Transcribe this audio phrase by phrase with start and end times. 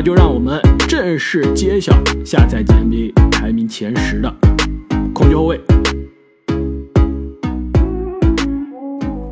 [0.00, 0.58] 那就让我们
[0.88, 1.92] 正式揭晓
[2.24, 4.34] 下赛季 NBA 排名前十的
[5.12, 5.60] 控球后卫，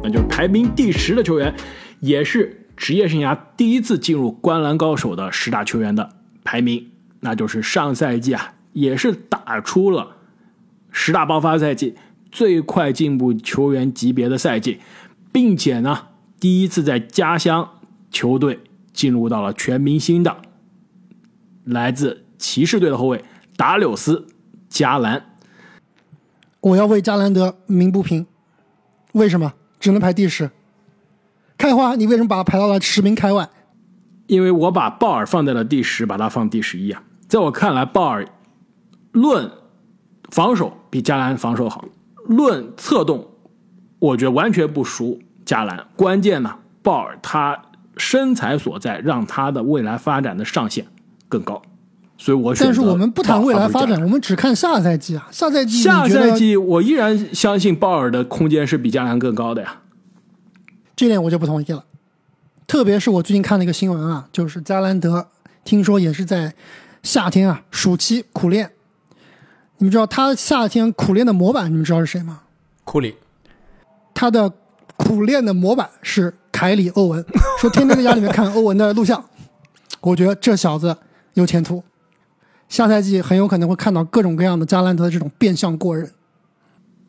[0.03, 1.55] 那就是排名第十的球员，
[2.01, 6.11] 也是职业生涯第一次进入灌篮高手的十大球员的
[6.45, 10.17] 排名，那就是上赛季啊，也是打出了
[10.93, 11.95] 十大爆发赛季
[12.31, 14.81] 最快进步球员级别的赛季，
[15.33, 17.71] 并且呢，第一次在家乡
[18.11, 18.61] 球队
[18.93, 20.37] 进入到了全明星的。
[21.69, 23.23] 来自骑士队的后卫
[23.57, 24.27] 达柳斯·
[24.69, 25.23] 加兰，
[26.61, 28.27] 我要为加兰德鸣不平。
[29.13, 30.51] 为什么只能排第十？
[31.59, 33.51] 开花，你为什么把他排到了十名开外？
[34.29, 37.03] 因为我把鲍尔放在了第十，把他放第十一啊。
[37.27, 38.27] 在我看来，鲍尔
[39.13, 39.51] 论
[40.31, 41.85] 防守比加兰防守好，
[42.27, 43.29] 论策动，
[43.99, 45.87] 我觉得完全不输加兰。
[45.97, 47.61] 关键呢，鲍尔他
[47.97, 50.87] 身材所在，让他的未来发展的上限。
[51.29, 51.61] 更高，
[52.17, 52.67] 所以我选。
[52.67, 55.29] 但是我们不谈未来发展，我们只看下赛季啊。
[55.31, 59.83] 下赛季，下赛季我依然相信鲍尔的空间是比加兰更高的呀。
[60.97, 61.85] 这点我就不同意了。
[62.67, 65.29] 特别是我最近看了一个新闻啊，就是加兰德
[65.65, 66.55] 听说也是在
[67.03, 68.73] 夏天啊暑期苦练。
[69.79, 72.41] 你们知道他夏天苦练的模板，你们知道是谁吗？
[72.85, 73.15] 库里。
[74.13, 74.53] 他的
[74.97, 77.25] 苦练的模板是凯里·欧文，
[77.61, 79.25] 说天天在家里面看欧文的录像。
[80.01, 80.97] 我觉得这小子。
[81.43, 81.83] 有前途，
[82.69, 86.13] 下赛季很有可能会看到各种各样的加兰德的这种变相过人。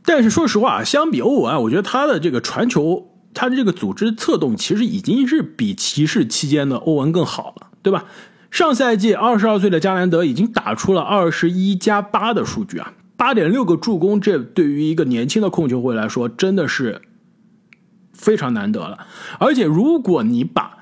[0.04, 8.06] 但是说实话，相比欧文，我觉得他的这个传球，他的这个组织策动，其实已经是比骑士期间的欧文更好了，对吧？
[8.50, 17.02] 上赛季二十二岁的加兰德已经打出了二十一加八的数据啊，八点六个助攻，这对于一个年轻的控球会来说，真的是
[18.14, 19.06] 非常难得了。
[19.38, 20.79] 而且如果你把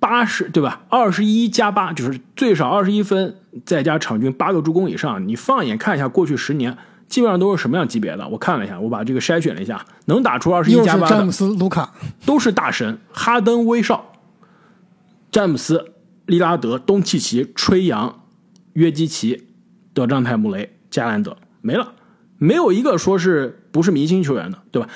[0.00, 0.80] 八十对吧？
[0.88, 5.28] 二十一加八就是最少二十一分，再加场均八个助攻以上。
[5.28, 8.26] 你放眼看一下过去十年，基本上都是什么样级别的？
[8.26, 11.92] 我看了一下，我把这个筛选了一下，能打出二十一加八的，詹姆斯、卢卡
[12.24, 14.12] 都是大神，哈登、威少、
[15.30, 15.92] 詹姆斯、
[16.24, 18.22] 利拉德、东契奇、吹杨、
[18.72, 19.48] 约基奇、
[19.92, 21.92] 德章泰·穆雷、加兰德，没了，
[22.38, 24.88] 没有一个说是不是明星球员的，对吧？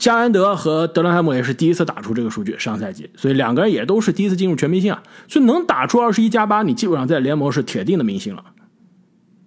[0.00, 8.42] 加兰德和德兰海姆也是第一次打出这个数据，上赛季，所以两个人也都是第一次进入全明星啊，所以能打出二十一加八，你基本上在联盟是铁定的明星了。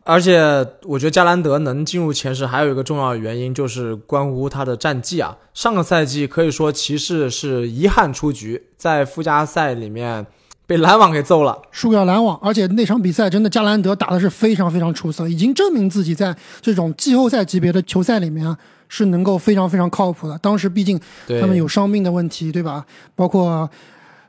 [0.03, 0.37] 而且
[0.83, 5.35] 我觉得加兰德能进入前十，还有一个重要的原因就是关乎他的战绩啊。
[5.55, 10.27] 上个赛季可以说骑士是遗憾出局，在附加赛里面
[10.73, 18.57] 被篮网给揍了，输掉篮网，而且那场比赛真的加兰德打的是非常非常出色，已经证明自己在这种季后赛级别的球赛里面啊。
[18.89, 20.37] 是能够非常非常靠谱的。
[20.37, 20.99] 当时毕竟
[21.41, 22.85] 他们有伤病的问题，对吧？
[23.15, 23.67] 包括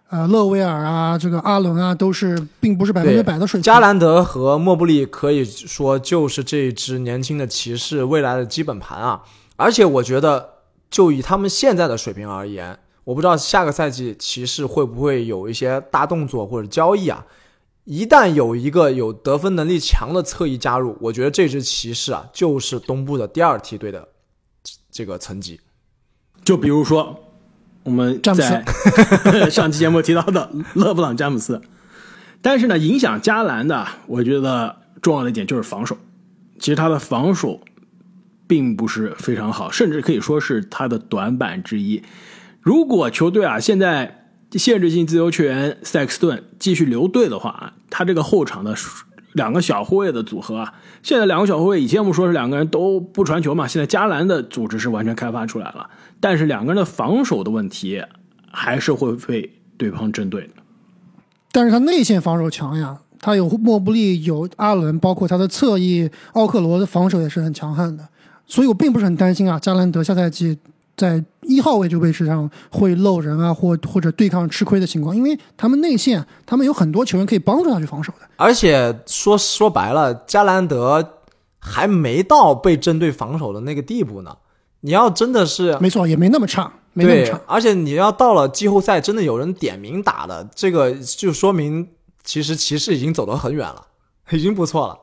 [0.08, 3.62] 呃勒维尔啊，这个阿伦啊，都是并不是百分之百的水平。
[3.62, 9.20] 加兰德和莫布利可以说就是这支年轻的骑士未来的基本盘啊。
[9.56, 10.48] 而且我觉得，
[10.90, 17.24] 就以他们现在的水平而言，我不知道下个赛季骑士会不会有一些大动作或者交易啊。
[17.84, 24.08] 一旦有一个有得分能力强的侧翼加入，我觉得这支骑士啊，就是东部的第二梯队的。
[24.90, 25.60] 这个层级，
[26.44, 27.18] 就比如说
[27.82, 28.64] 我们在
[29.50, 31.60] 上期节目提到的勒布朗詹姆斯，
[32.40, 35.98] 但是呢，影响加兰的，我觉得重要的一点就是防守。
[36.60, 37.60] 其实他的防守
[38.46, 42.00] 并不是非常好，甚至可以说是他的短板之一。
[42.64, 48.74] 如果球队啊现在限制性自由球员塞克斯顿继续留队的话啊，他这个后场的。
[49.34, 58.00] 两个小后卫的组合啊，现在两个小后卫，以前我们说是两个人都不传球嘛，现在加兰的组织是完全开发出来了，但是两个人的防守的问题
[58.52, 60.48] 还是会被对方针对。
[61.50, 68.06] 但是他内线防守强呀，他有莫布利，有阿伦，包括他的侧翼奥克罗的防守也是很强悍的，
[68.46, 70.56] 所以我并不是很担心啊，加兰德下赛季。
[70.96, 78.28] 在一号位这个位置上会漏人啊，或或者对抗吃亏的情况，因为他们内线，他们有很多球员可以帮助他去防守的。
[78.36, 81.20] 而且说说白了，加兰德
[81.58, 84.36] 还没到被针对防守的那个地步呢。
[84.80, 87.40] 你要真的是没错，也没那么差，没那么差。
[87.46, 91.88] 而且你要到了季后赛，真的有人点名打的，这个就说明
[92.22, 93.86] 其实骑士已经走得很远了，
[94.30, 94.98] 已经不错了。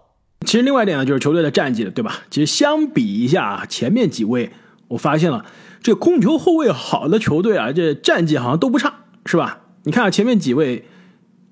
[0.45, 2.19] 其实另外一点呢，就是球队的战绩了，对吧？
[2.29, 4.51] 其实相比一下前面几位，
[4.89, 5.43] 我发现了。
[5.81, 8.93] 这控球后卫好的球队啊，这战绩好像都不差，
[9.25, 9.61] 是吧？
[9.83, 10.85] 你看前面几位，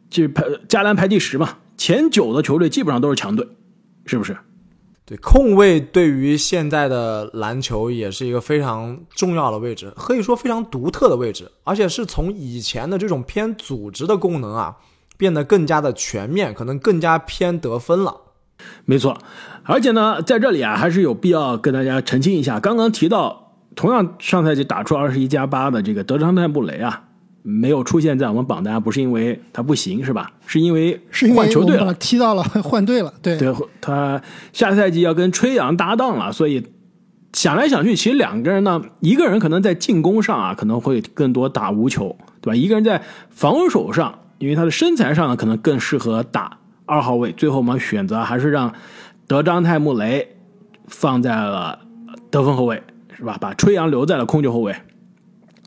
[0.10, 3.48] 就排加兰排第十嘛，前九的球队基本上都是强队，
[4.06, 4.38] 是不是？
[5.06, 14.78] 对，控卫对于现在的篮球也是一个非常重要的位置，可以说非常独特的位置，而且是从以前的这种偏组织的功能啊，
[15.18, 18.16] 变得更加的全面，可能更加偏得分了。
[18.86, 19.18] 没错，
[19.64, 23.49] 而且呢，在这里啊，还是有必要跟大家澄清一下，刚刚提到
[23.80, 27.02] 同样上赛季打出二十一加八的这个德章泰布雷啊，
[27.44, 30.30] 没有出现在我们榜单，不是因为他不行是吧？
[30.46, 34.22] 是因为是因为换球队了踢到了 换队了，对对他
[34.52, 36.62] 下赛季要跟吹杨搭档了，所以
[37.32, 42.56] 想来想去，其实两个人呢，一个人可能在进攻上啊，可能会更多打无球，对吧？
[42.58, 47.32] 一个人在防守上，因为他的身材上呢，可能更适合打二号位。
[47.32, 48.74] 最后我们选择还是让
[49.26, 50.36] 德章泰穆雷
[50.88, 51.80] 放在了
[52.30, 52.84] 得分后卫，
[53.20, 53.38] 是吧？
[53.40, 54.74] 把吹杨留在了控球后卫。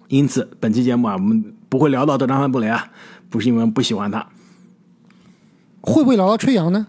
[0.08, 2.90] 因此，本期节目啊，我们不会聊到德章范布雷啊，
[3.28, 4.26] 不是因为我们不喜欢他，
[5.82, 6.87] 会不会聊到吹杨呢？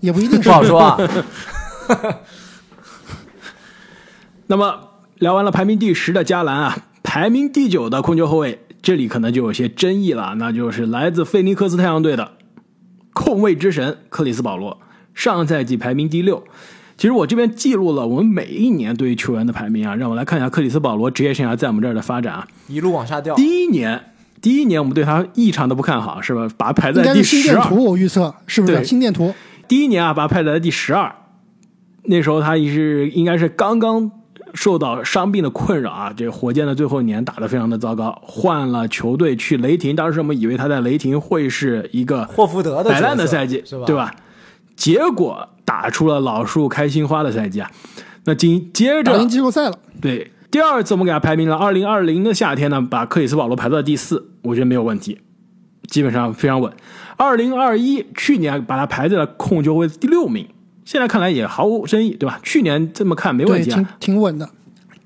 [0.00, 0.98] 也不一定是不好说啊。
[4.48, 12.32] 那么聊完了排名第十的加兰啊，排名第九的控球后卫，这里可能就有些争议了，那就是来自菲尼克斯太阳队的
[13.12, 14.80] 控卫之神克里斯保罗，
[15.14, 16.44] 上赛季排名第六。
[16.96, 22.48] 其实我这边记录了我们每一年对于球员的排名啊，让我来看一下克里斯保罗职业生涯在我们这儿的发展啊。
[22.68, 23.34] 一路往下掉。
[23.34, 24.00] 第一年，
[24.40, 26.48] 第一年我们对他异常的不看好，是吧？
[26.56, 27.62] 把他排在第该是心十二。
[27.62, 29.34] 电图，我预测是不是对心电图？
[29.68, 31.14] 第一年啊，把他排在第十二。
[32.04, 34.10] 那时候他也是应该是刚刚
[34.54, 39.94] 受到伤病的困扰啊，这个火箭的最后一年打得非常的糟糕，换了球队去雷霆。
[39.94, 43.84] 当时我们以为他在雷霆会是一个霍福德的摆烂的赛季，是吧？
[43.84, 43.94] 对？
[43.94, 44.14] 吧？
[44.76, 47.70] 结果打出了老树开心花的赛季啊。
[48.24, 55.20] 那紧接着打进季后赛了，对，第二次我们给他排名了，二零二零的夏天呢，把克里斯保罗排到第四，我觉得没有问题，
[55.88, 56.72] 基本上非常稳。
[57.16, 60.48] 二零二一去年把他排在了控球位第六名，
[60.84, 62.40] 现在看来也毫无争议，对吧？
[62.42, 64.50] 去年这么看没问，题啊挺，挺稳的。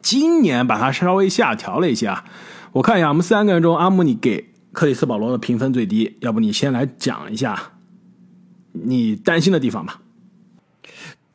[0.00, 2.24] 今年把他稍微下调了一些啊。
[2.72, 7.72] 我看一下，我们三个人中，阿姆你给克里斯保罗的评分最低，要不你先来讲一下
[8.72, 10.00] 你担心的地方吧？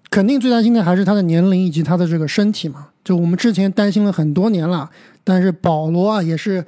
[0.09, 2.87] 肯定最担心的还是他的年龄以及他的这个身体嘛。
[3.03, 4.89] 就我们之前担心了很多年了，
[5.23, 6.65] 但是保罗啊也是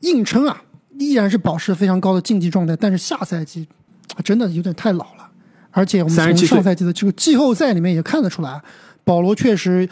[0.00, 0.62] 硬撑啊，
[0.98, 2.74] 依然是保持非常高的竞技状态。
[2.74, 3.68] 但是下赛季
[4.16, 5.30] 啊真的有点太老了，
[5.70, 8.60] 而且我们从上赛季的这个季后赛里面也看得出来，
[9.04, 9.88] 保罗确实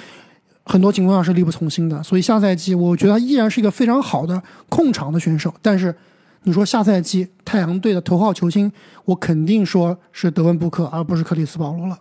[0.65, 2.03] 很多情况下是力不从心的。
[2.03, 5.95] 所以下赛季我觉得他依然是一个非常好的控场的选手，但是。
[6.47, 8.71] 你说下赛季太阳队的头号球星，
[9.07, 11.99] 我肯定说是德文布克，而不是克里斯保罗了。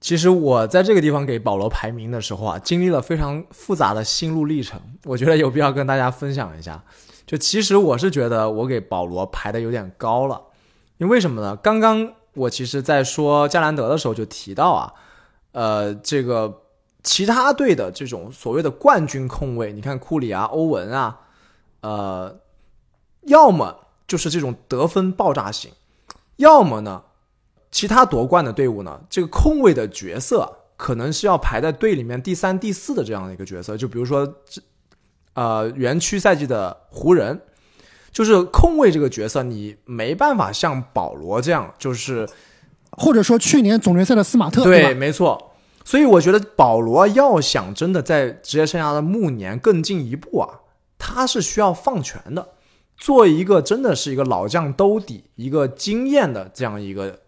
[0.00, 6.82] 其实我在这个地方给保罗排名的时候啊，经历了非常复杂的心路历程，我觉得有必要跟大家分享一下。
[7.26, 10.40] 就其实我是觉得我给保罗排的有点高了，
[10.96, 11.54] 因为为什么呢？
[11.56, 14.94] 刚刚我其实在说加兰德的时候就提到啊，
[15.52, 16.62] 呃，这个
[17.02, 21.20] 其他队的这种所谓的冠军控卫，你看库里啊、欧文啊，
[21.82, 22.40] 呃，
[23.22, 25.70] 要么就是这种得分爆炸型，
[26.36, 27.02] 要么呢，
[27.70, 33.76] 其他夺冠的队伍呢，这个控卫的角色可能是要排在队里面第三、第四的这样的一个角色。
[33.76, 34.60] 就比如说，这
[35.34, 37.40] 呃，园区赛季的湖人，
[38.10, 42.28] 就是控卫这个角色，你没办法像保罗这样，就是
[42.90, 44.94] 或者说去年总决赛的斯马特，对，吧？
[44.98, 45.52] 没错。
[45.84, 50.60] 所以我觉得保罗要想真的在职业生涯的暮年更进一步啊，
[50.98, 52.50] 他是需要放权的，
[53.02, 57.18] 做一个真的是一个老将兜底、一个经验的这样一个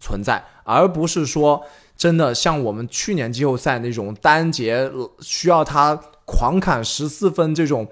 [0.00, 1.64] 存在，而不是说
[1.96, 5.94] 真的像我们去年季后赛那种单节需要他
[6.24, 7.86] 狂砍十四分这种，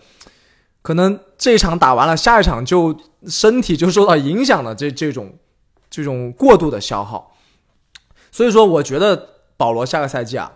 [0.83, 5.39] 可能这一场打完了，下一场就身体就受到影响的这这种
[5.89, 7.37] 这种过度的消耗。
[8.33, 10.51] 所以说，我觉得保罗下个赛季啊，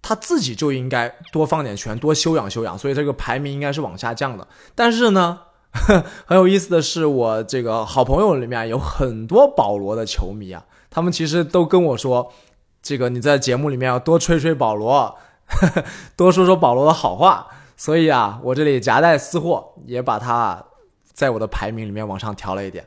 [0.00, 4.48] 他自己就应该多放点权，多休养休养，所以这个排名应该是往下降的。
[4.74, 5.38] 但是呢，
[6.26, 12.32] 很有意思的是，我这个好朋友里面有很多保罗的球迷啊，他们其实都跟我说，
[12.82, 15.16] 这个你在节目里面要多吹吹保罗，
[16.16, 17.46] 多说说保罗的好话。
[17.74, 20.66] 所以啊，我这里夹带私货，也把他
[21.12, 22.86] 在我的排名里面往上调了一点。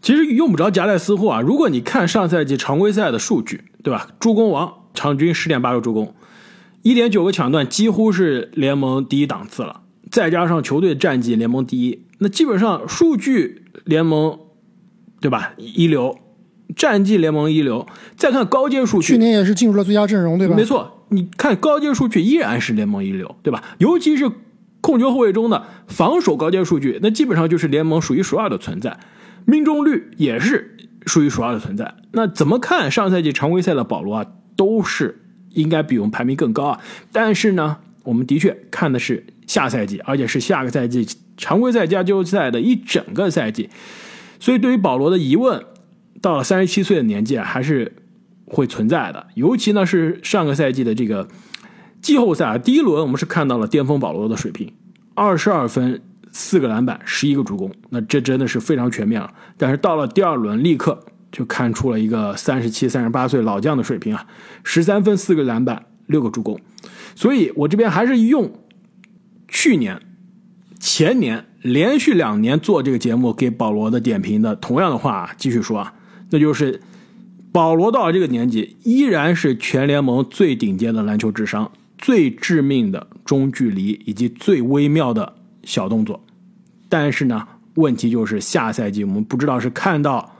[0.00, 1.40] 其实用不着夹带私货啊。
[1.40, 4.08] 如果你看上赛季常规赛的数据，对吧？
[4.18, 6.12] 助攻王场均十点八个助攻，
[6.82, 9.81] 一点九个抢断，几乎是联盟第一档次了。
[10.12, 14.38] 再加上球队战绩联盟第一，那基本上数据联盟，
[15.22, 15.54] 对吧？
[15.56, 16.18] 一流，
[16.76, 17.86] 战绩联盟一流。
[18.14, 20.54] 再看高阶数据，去年也是进入了最佳阵容，对吧？
[20.54, 23.64] 没错，你看高阶数据依然是联盟一流，对吧？
[23.78, 24.30] 尤其是
[24.82, 29.00] 控球后卫中的防守高阶数据，那基本上就是联盟数一数二的存在，
[29.46, 30.76] 命中率也是
[31.06, 31.94] 数一数二的存在。
[32.12, 34.26] 那怎么看上赛季常规赛的保罗啊，
[34.56, 35.22] 都是
[35.54, 36.80] 应该比我们排名更高啊。
[37.10, 41.06] 但是呢，我们的确看的是下赛季，而且是下个赛季
[41.36, 43.68] 常规赛加季后赛的一整个赛季。
[44.40, 45.62] 所以，对于保罗的疑问，
[46.22, 47.92] 到了三十七岁的年纪啊，还是
[48.46, 49.26] 会存在的。
[49.34, 51.28] 尤其呢，是上个赛季的这个
[52.00, 54.72] 季后赛啊，第一轮我们是看到了巅峰保罗的水平，
[55.14, 56.00] 二十二分、
[56.32, 59.30] 四个篮板、十一个助攻，那这真的是非常全面了。
[59.58, 60.98] 但是到了第二轮，立刻
[61.30, 64.26] 就看出了一个三十七、三十八岁老将的水平啊，
[64.64, 66.58] 十三分、四个篮板、六个助攻。
[67.14, 68.50] 所以我这边还是用
[69.52, 70.00] 去年、
[70.80, 71.44] 前年。
[71.62, 75.94] 连续两年做这个节目给保罗的点评的同样的话继续说啊，
[76.30, 76.80] 那就是
[77.52, 86.24] 保罗到了这个年纪依然是全联盟最顶尖的篮球智商、最致命的中距离以及最微妙的小动作。
[86.88, 90.34] 但是呢，问题就是下赛季我们不知道是看到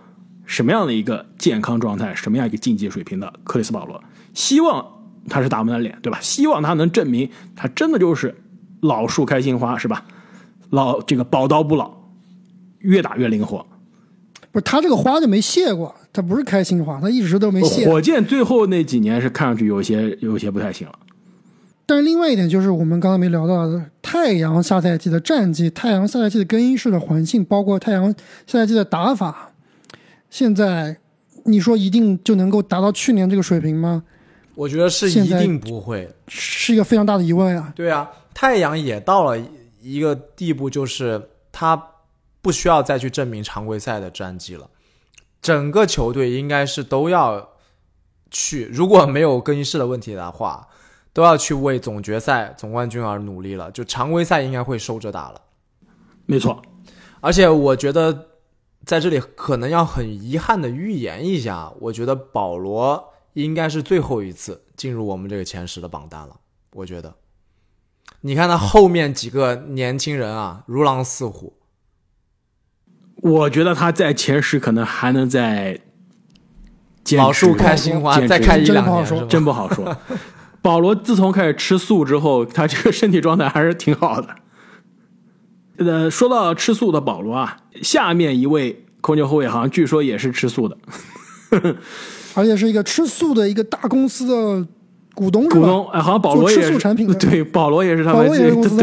[0.45, 4.02] 什么样的一个健康状态、什么样一个竞技水平的克里斯保罗。
[4.35, 4.85] 希望
[5.28, 6.19] 他是打我们的脸，对吧？
[6.21, 8.35] 希望他能证明他真的就是
[8.83, 10.05] 老树开新花，是吧？
[10.71, 11.91] 老这个宝刀不老，
[12.79, 13.67] 越打越灵活。
[14.51, 17.89] 不是他这个花就没谢过，他不是开心花，他一直都没谢。
[17.89, 20.99] 火箭最后那几年是看上去有些有些不太行了。
[21.85, 28.15] 但是另外一点就是我们刚刚没聊到的，太阳下赛季的战绩，太阳下赛季的更衣室的环境，包括太阳
[28.47, 29.53] 下赛季的打法，
[30.31, 30.97] 现在
[31.45, 34.03] 你说一定就能够达到去年这个水平吗？
[34.55, 37.73] 我觉得是一定不会，是一个非常大的疑问啊。
[37.75, 39.43] 对啊，太阳也到了。
[39.85, 41.95] 一个地步就是他
[42.41, 44.71] 不需要再去证明常规赛的战绩了，
[45.41, 47.49] 整个球队应该是都要
[48.31, 50.69] 去，如果没有更衣室的问题的话，
[51.12, 53.73] 都要去为总决赛总冠军而努力了。
[53.73, 55.41] 就常规赛应该会收着打了，
[56.27, 56.62] 没错。
[57.21, 58.29] 而且我觉得
[58.85, 66.37] 在这里可能要很遗憾的预言一下，我觉得保罗应该是最后一次进入我们这个前十的榜单了。
[66.75, 67.12] 我觉得。
[68.23, 71.55] 你看他后面几个年轻人啊，如狼似虎。
[73.17, 75.81] 我觉得他在前十可能还能再
[77.17, 79.97] 老树开新花，再开一两年，真不好说。
[80.62, 84.29] 保罗自从开始吃素之后，他这个身体状态还是挺好的。
[85.79, 90.79] 呃，说到吃素的保罗啊，下面一位控球后卫好像据说也是吃素的，
[92.35, 94.69] 而且是一个吃素的一个大公司的。
[95.14, 96.78] 股东股东哎，好像保罗也是
[97.21, 98.28] 对，保罗也是他们，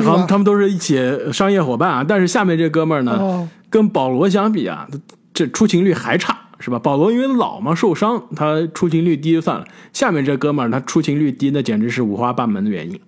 [0.03, 0.99] 好像他们都是一起
[1.33, 2.05] 商业伙伴啊。
[2.07, 4.87] 但是下面这哥们儿呢，跟保罗相比啊，
[5.33, 6.77] 这出勤率还差，是吧？
[6.77, 9.65] 保罗因为老嘛，受伤，他出勤率低就算了。
[9.91, 12.99] 下面这哥们儿他出勤率低，那简直是五花八门的原因，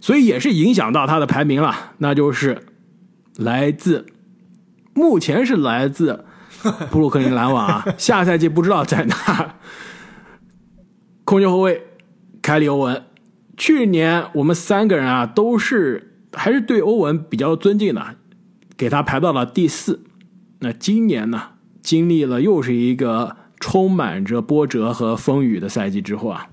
[0.00, 1.74] 所以也是影响到他的排名了。
[1.98, 2.58] 那就是
[3.38, 4.04] 来自
[4.92, 6.24] 目前是来自
[6.90, 9.54] 布鲁克林篮网啊， 下赛季不知道在哪，
[11.24, 11.86] 控球后卫。
[12.50, 13.04] 凯里·欧文，
[13.56, 18.16] 去年我们三个人啊，都是还是对欧文比较尊敬的，
[18.76, 20.00] 给他排到了第四。
[20.58, 21.40] 那今年呢，
[21.80, 26.48] 经历了又是一个充满着波折和风雨的赛季之后啊，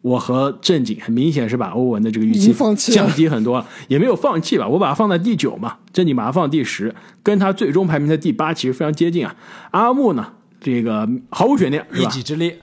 [0.00, 2.50] 我和正经很明显是把欧文的这个预期
[2.90, 9.36] 降低很多，也没有放弃吧，我把他放在第九嘛，正经把他放第十，跟他最终排名的第八其实非常接近啊。
[9.72, 12.54] 阿木呢，这个毫无悬念，一己之力。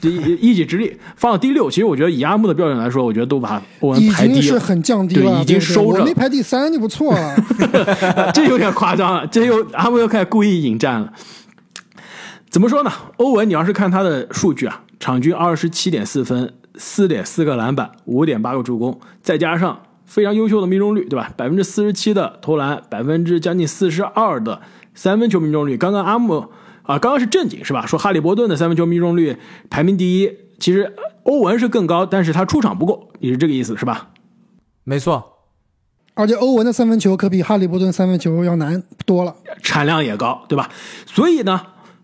[0.00, 6.04] 第一己之力放到第六，其实我觉得以阿木的标准来说，我觉得都把欧文排低了，是很降低了，已经收着。
[6.04, 7.36] 没排第三就不错了，
[8.32, 11.12] 这有点夸张了，这又阿木又开始故意引战了。
[12.48, 12.90] 怎么说呢？
[13.18, 21.30] 欧文，你要是看他的数据啊，场均二十七点四分，四点四个篮板，五点八个助攻，再加上非常优秀的命中率，对吧？
[21.36, 24.60] 百分之四十七的投篮，百分之将近四十二的
[24.94, 25.76] 三分球命中率。
[25.76, 26.46] 刚刚阿木。
[26.84, 27.86] 啊，刚刚是正经是吧？
[27.86, 29.36] 说哈利波顿的三分球命中率
[29.70, 34.10] 排名第一，其实欧文是更高，但是他出场不够，你是这个意思是吧？
[34.82, 35.22] 没错，
[36.14, 40.68] 而且欧文的三分球可比哈利波顿三分球要难多了，产量也高，对吧？
[41.06, 41.60] 所以呢，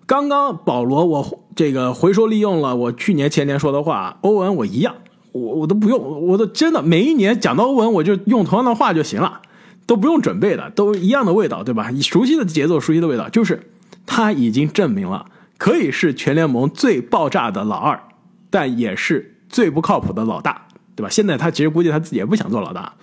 [0.06, 4.94] 刚刚保罗我这个回收利用了我去年前年说的话，欧文我一样，
[5.32, 9.40] 我我都不用，我都真的每一年讲到欧文我就用同样的话就行了，
[9.86, 11.90] 都不用准备的，都一样的味道，对吧？
[11.90, 13.60] 你熟悉的节奏，熟悉的味道，就是。
[14.10, 15.26] 他已经证明了
[15.58, 18.00] 可以是全联盟最爆炸的老二，
[18.48, 21.10] 但也是最不靠谱的老大，对吧？
[21.10, 22.94] 现在他其实估计他自己也不想做老大，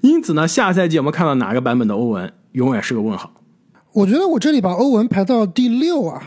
[0.00, 3.32] 因此呢，下赛季我们看到哪个版本的欧文永远是个问号。
[3.92, 6.22] 我觉得我这里把欧文排到第六啊，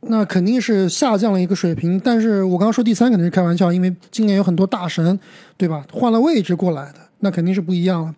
[0.00, 2.00] 那肯定是下降了一个水平。
[2.00, 5.18] 但是我刚刚说第三肯定是开玩笑，因为今年有很多大神，
[5.56, 5.84] 对吧？
[5.92, 8.14] 换了位置过来的，那肯定是不一样了。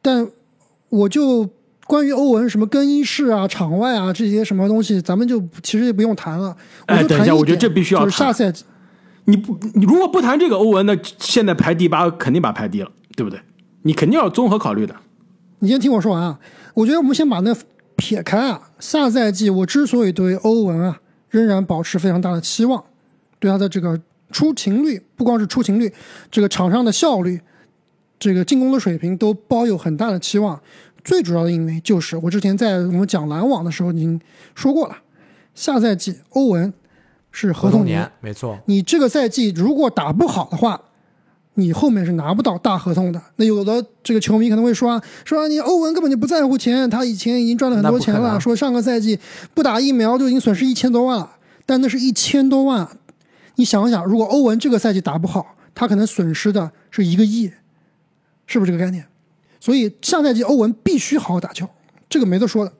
[0.00, 0.26] 但
[0.88, 1.48] 我就。
[1.88, 6.54] 关于欧文什么更衣室啊、场外啊这些什么东西，咱们就其实也不用谈了。
[6.84, 8.10] 哎，等一下，我觉得这必须要谈。
[8.10, 8.62] 下赛季，
[9.24, 13.40] 你不，你如果不谈这个欧文，那现在排第八肯定把排低了，对不对？
[13.84, 14.94] 你肯定要综合考虑的。
[15.60, 16.38] 你先听我说完啊，
[16.74, 17.56] 我觉得我们先把那
[17.96, 22.84] 撇开啊，下赛季我之所以对欧文啊仍然保持非常大的期望，
[23.38, 23.98] 对他的这个
[24.30, 25.90] 出勤率，不光是出勤率，
[26.30, 27.40] 这个场上的效率，
[28.18, 30.60] 这个进攻的水平都抱有很大的期望。
[31.08, 34.20] 最主要的因为就是我之前在我们讲篮网的时候已经
[34.54, 34.94] 说过了，
[35.54, 36.70] 下赛季欧文
[37.32, 38.58] 是合同年，没错。
[38.66, 40.78] 你这个赛季如果打不好的话，
[41.54, 43.18] 你后面是拿不到大合同的。
[43.36, 48.38] 那有的这个球迷可能会说，说你欧文根本就不在乎钱，他以前已经赚了很多钱了。
[48.38, 49.18] 说上个赛季
[49.54, 52.86] 不打疫苗就已经损失一千多万了，但那是一千多万。
[53.54, 57.50] 你想想，如果欧文这个赛季打不好，他可能损失的是一个亿，
[58.46, 59.06] 是不是这个概念？
[59.60, 61.68] 所以下赛季欧文必须好好打球，
[62.08, 62.72] 这个没得说的。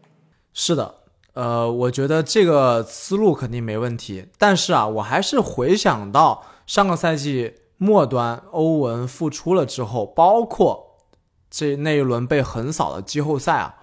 [0.55, 0.95] 是的，
[1.35, 4.27] 呃，我觉得这个思路肯定没问题。
[4.39, 10.99] 但是啊，我还是回想到上个赛季末端欧文复出了之后，包括
[11.51, 13.77] 这那一轮被横扫的季后赛啊，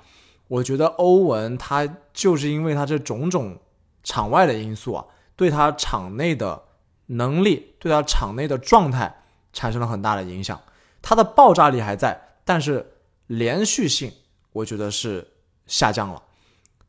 [0.48, 3.58] 我觉得欧文他就是因为他这种种
[4.04, 6.64] 场外的因素啊，对他场内的
[7.08, 9.24] 能力、对他场内的状态
[9.54, 10.60] 产生了很大的影响。
[11.02, 12.22] 他的爆炸力还在。
[12.46, 12.94] 但是
[13.28, 14.14] 连续性，
[14.54, 15.28] 我觉得是
[15.68, 16.24] 下降了，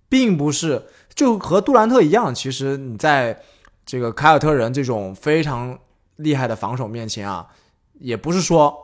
[0.08, 2.32] 并不是就和杜兰特一样。
[2.32, 3.42] 其实你在
[3.84, 5.76] 这个凯尔特人这种非常
[6.16, 7.48] 厉害的防守面前啊，
[7.94, 8.76] 也不是说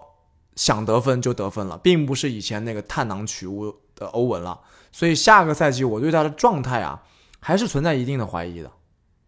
[0.57, 4.59] 想得分就得分了，并不是以前那个探囊取物的欧文了。
[4.91, 7.03] 所以下个赛季我对他的状态啊，
[7.39, 8.71] 还是存在一定的怀疑的。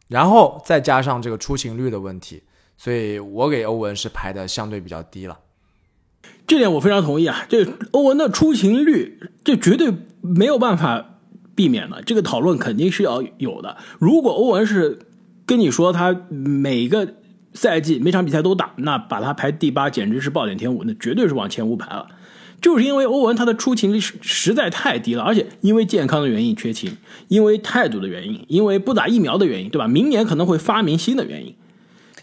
[0.09, 2.43] 然后再加上这个出勤率的问题，
[2.77, 5.39] 所以我给欧文是排的相对比较低了。
[6.47, 7.47] 这点我非常同意啊！
[7.49, 11.19] 这欧文的出勤率，这绝对没有办法
[11.55, 12.03] 避免的。
[12.03, 13.77] 这个讨论肯定是要有的。
[13.99, 14.99] 如果欧文是
[15.47, 17.15] 跟你说他每个
[17.55, 22.07] 赛季每场比赛都打，那把他排第八简直是暴殄天物，那绝对是往前五排了。
[22.61, 26.97] 就是因为欧文他的出勤率实实在太低了，而且因为健康的原因缺勤，
[27.29, 29.87] 因为态度的原因，因为不打疫苗的原因，对吧？
[29.87, 31.55] 明年可能会发明新的原因。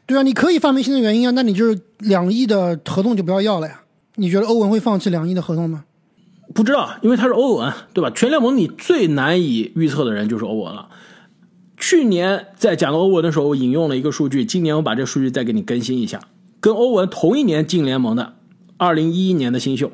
[0.05, 3.81] 对啊，你可以发明新的原因啊，那你就是两亿的合同就不要要了呀。
[4.21, 5.84] 你觉得欧文会放弃两亿的合同吗？
[6.53, 8.12] 不知道，因为他是欧文，对吧？
[8.12, 10.89] 全联盟你最难以预测的人就是欧文了。
[11.75, 16.21] 去年在讲到欧文的时候，我引用了一个数据，今年我把这数据再给你更新一下。
[16.60, 18.36] 跟欧文同一年进联盟的，
[18.77, 19.91] 二零一一年的新秀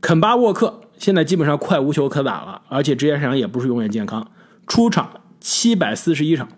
[0.00, 4.28] 肯巴沃克，现在基本上快无球可打了，而且职业生涯也不是永远健康，
[4.66, 6.48] 出场七百四十一场。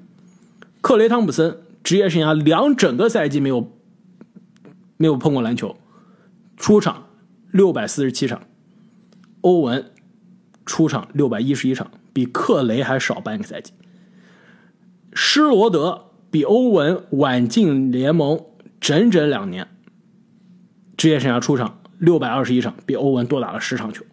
[0.81, 3.71] 克雷汤普森职业生涯两整个赛季没有
[4.97, 5.77] 没有碰过篮球。
[6.61, 7.07] 出场
[7.51, 8.43] 六百四十七场，
[9.41, 9.91] 欧文
[10.67, 13.73] 出场六百一十一场，比克雷还少半个赛季。
[15.15, 18.45] 施罗德比欧文晚进联盟
[18.79, 19.69] 整整两年，
[20.99, 24.05] 职业生涯出场六百二十一场，比欧文多打了十场球。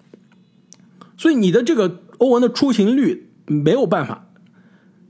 [1.17, 4.26] 所以你的这个欧文的出勤率没有办法，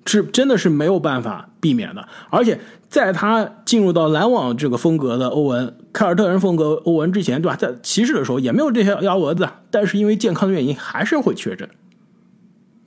[0.08, 2.60] 是真的是没有办法避免的，而且。
[2.90, 7.58] 在他进入到篮网这个风格的欧文，凯尔特人风格欧文之前，对吧？
[7.58, 11.70] 在骑士的时候也没有这些幺蛾子，但是因为健康的原因，还是会缺阵。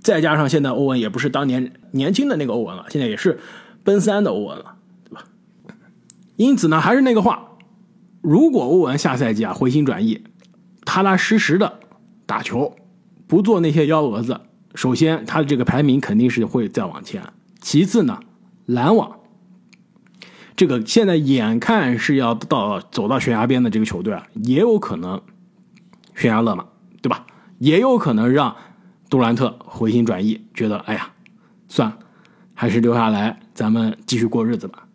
[0.01, 3.39] 再加上现在欧文也不是当年年轻的那个欧文了，现在也是
[3.85, 5.27] 奔三的欧文了，对吧？
[6.37, 7.59] 因此呢，还是那个话，
[8.23, 10.25] 如果欧文下赛季啊回心转意，
[10.87, 11.75] 踏踏实实的
[12.25, 12.75] 打球，
[13.27, 14.41] 不做那些幺蛾子，
[14.75, 17.23] 首先他的这个排名肯定是会再往前。
[17.61, 18.21] 其次呢，
[18.67, 19.17] 篮网。
[20.57, 25.21] 这个现在眼看是要到走到悬崖边的这个球队啊，也有可能
[26.15, 26.67] 悬崖勒马，
[27.01, 27.27] 对吧？
[27.59, 28.55] 也有可能让
[29.09, 31.11] 杜兰特回心转意，觉得哎呀，
[31.67, 31.99] 算了，
[32.55, 34.87] 还是留下来，咱们继续过日子吧。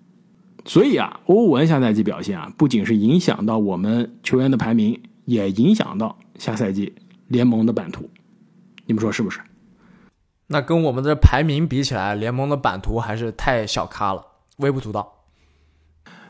[0.65, 6.93] 所以啊，欧文下赛季表现啊，不仅是影响到我们球员的排名，也影响到下赛季
[7.27, 8.09] 联盟的版图。
[8.85, 9.39] 你们说是不是？
[10.47, 14.25] 那跟我们的排名比起来，联盟的版图还是太小咖了，
[14.57, 15.23] 微不足道。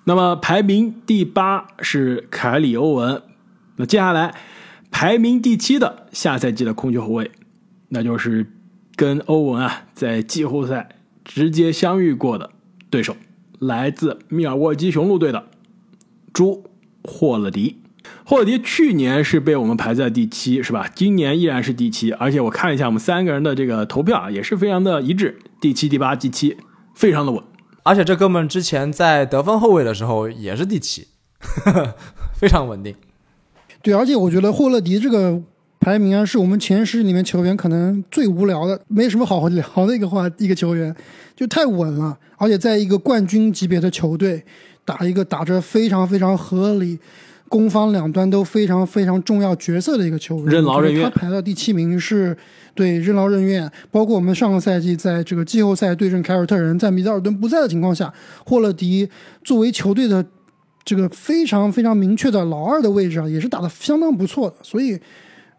[0.06, 3.22] 那么排名第八是凯里欧文，
[3.78, 4.36] 那接下来
[4.92, 7.32] 排名第七的下赛季的控球后卫，
[7.90, 8.54] 那就是
[8.96, 10.90] 跟欧文啊在季后赛
[11.24, 12.52] 直接相遇过的
[12.90, 13.18] 对手，
[13.60, 15.48] 来自密尔沃基雄鹿队的
[16.32, 16.64] 朱
[17.04, 17.82] 霍勒迪。
[18.24, 20.90] 霍勒迪去年是被我们排在第七，是吧？
[20.96, 26.58] 今年依然是第七，而且我看一下我们三个人的这个投票啊，也是非常的一致，第七、第八、第七，
[26.94, 27.44] 非常的稳。
[27.84, 31.08] 而且这哥们之前在得分后卫的时候也是第七，
[32.34, 32.96] 非常稳定。
[33.84, 35.40] 对，而且我觉得霍勒迪这个
[35.80, 40.96] 排名啊，是我们前十里面球员可能最无聊的，没什么好聊的一个话，一个球员
[41.36, 42.18] 就太稳了。
[42.38, 44.44] 而且在一个冠军级别的球队
[44.84, 46.98] 打一个打着非常非常合理、
[47.48, 52.36] 攻防两端都非常非常重要角色的一个球员，任劳任怨他排到第七名是
[52.74, 53.72] 对任劳任怨。
[53.92, 58.12] 包括我们上个赛季在这个季后赛对阵凯尔特人，在米德尔顿不在的情况下，
[58.46, 59.08] 霍勒迪
[59.44, 60.26] 作为球队的
[60.84, 64.56] 这个非常非常明确的老二的位置啊，也是打得相当不错的。
[64.64, 65.00] 所以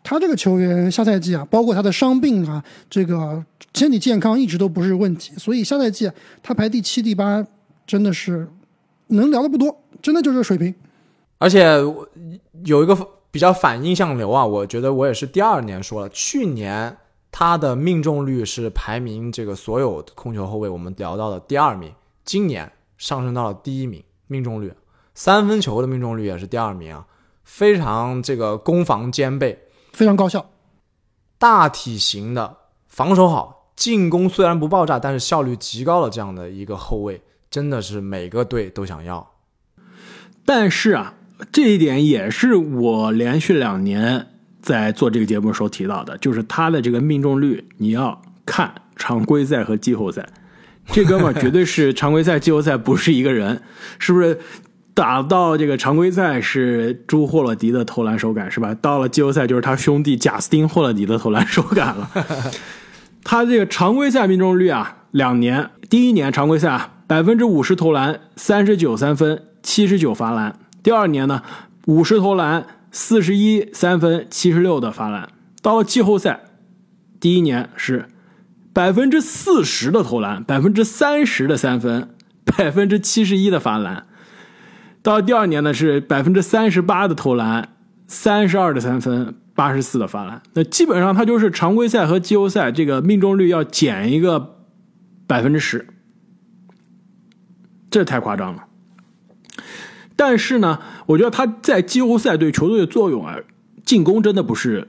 [0.02, 3.44] 他这个球员下赛季啊，包括他的伤病啊，这个
[3.74, 5.32] 身体健康一直都不是问题。
[5.36, 6.10] 所以下赛季
[6.42, 7.46] 他排第七、第八，
[7.86, 8.48] 真的是
[9.08, 10.74] 能聊的不多，真的就是水平。
[11.38, 11.76] 而且
[12.64, 12.96] 有一个
[13.30, 16.96] 比较反印象流啊，我觉得我也是第二年说了，去年
[17.30, 21.92] 他的命中率是排名这个所有控球后卫我们聊到的第二名，
[22.24, 24.72] 今年上升到了第一名，命中率，
[25.14, 27.06] 三分球的命中率也是第二名啊，
[27.44, 30.48] 非常这个攻防兼备，非常高效，
[31.36, 32.56] 大体型的，
[32.88, 37.20] 防守好，进攻虽然不爆炸，但是效率极高的这样的一个后卫，
[37.50, 39.34] 真的是每个队都想要。
[40.46, 41.12] 但是啊。
[41.52, 44.26] 这一点也是我连续两年
[44.60, 50.26] 在做这个节目的时候提到的，就是他的这个命中率，你要看常规赛和季后赛，
[50.92, 53.62] 这哥们儿绝对是常规赛、季后赛不是一个人，
[53.98, 54.38] 是不是？
[54.94, 58.74] 打到这个常规赛是朱霍勒迪的投篮手感是吧？
[58.80, 62.10] 到了季后赛就是他兄弟贾斯汀霍勒迪的投篮手感了。
[63.22, 70.58] 他这个常规赛命中率啊，两年，第一年常规赛啊百分之五十投篮，三十九三分，七十九罚篮。
[70.86, 71.42] 第二年呢，
[71.86, 75.30] 五十投篮，四十一三分，七十六的罚篮。
[75.60, 76.42] 到了季后赛，
[77.18, 78.06] 第一年是
[78.72, 82.10] 百分之四十的投篮，百分之三十的三分，
[82.44, 84.06] 百分之七十一的罚篮。
[85.02, 87.70] 到第二年呢，是百分之三十八的投篮，
[88.06, 90.40] 三十二的三分，八十四的罚篮。
[90.54, 94.60] 那基本上他就是常规赛和季后赛这个命中率要减一个
[95.26, 95.88] 百分之十，
[97.90, 98.65] 这太夸张了。
[100.16, 103.36] 但是呢，我觉得他在季后赛对球队的作用啊，
[103.84, 104.88] 进攻真的不是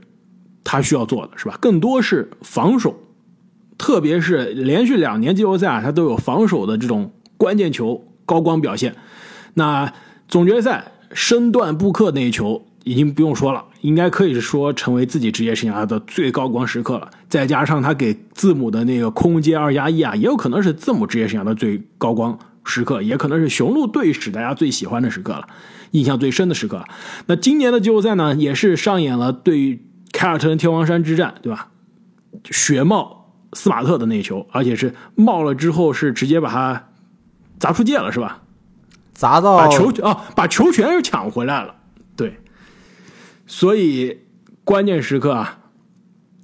[0.63, 1.57] 他需要做的，是吧？
[1.61, 2.97] 更多是防守，
[3.77, 8.95] 特别是连续两年季后赛啊，他都有防守的这种关键球高光表现。
[9.53, 9.91] 那
[10.27, 17.09] 总决赛身段布克那一球已经不用说了，应该可以说成为自己职业生涯的最高光时刻了。
[17.27, 22.37] 再加上他给字母的那个空接二加一啊，也有可能是字母职业生涯的最高光。
[22.67, 25.47] 时刻也可能是雄鹿队史大家最喜欢的时刻了，
[25.91, 26.83] 印象最深的时刻。
[27.27, 31.69] 那今年的季后赛呢，也是上演了对凯尔特人天王山之战，对吧？
[32.51, 36.89] 血冒斯马特的那球，而且是冒了之后是直接把他
[37.57, 38.43] 砸出界了，是吧？
[39.13, 41.73] 砸到把球啊，把球权又抢回来了。
[42.17, 42.37] 对，
[43.47, 44.19] 所以
[44.65, 45.59] 关键时刻啊，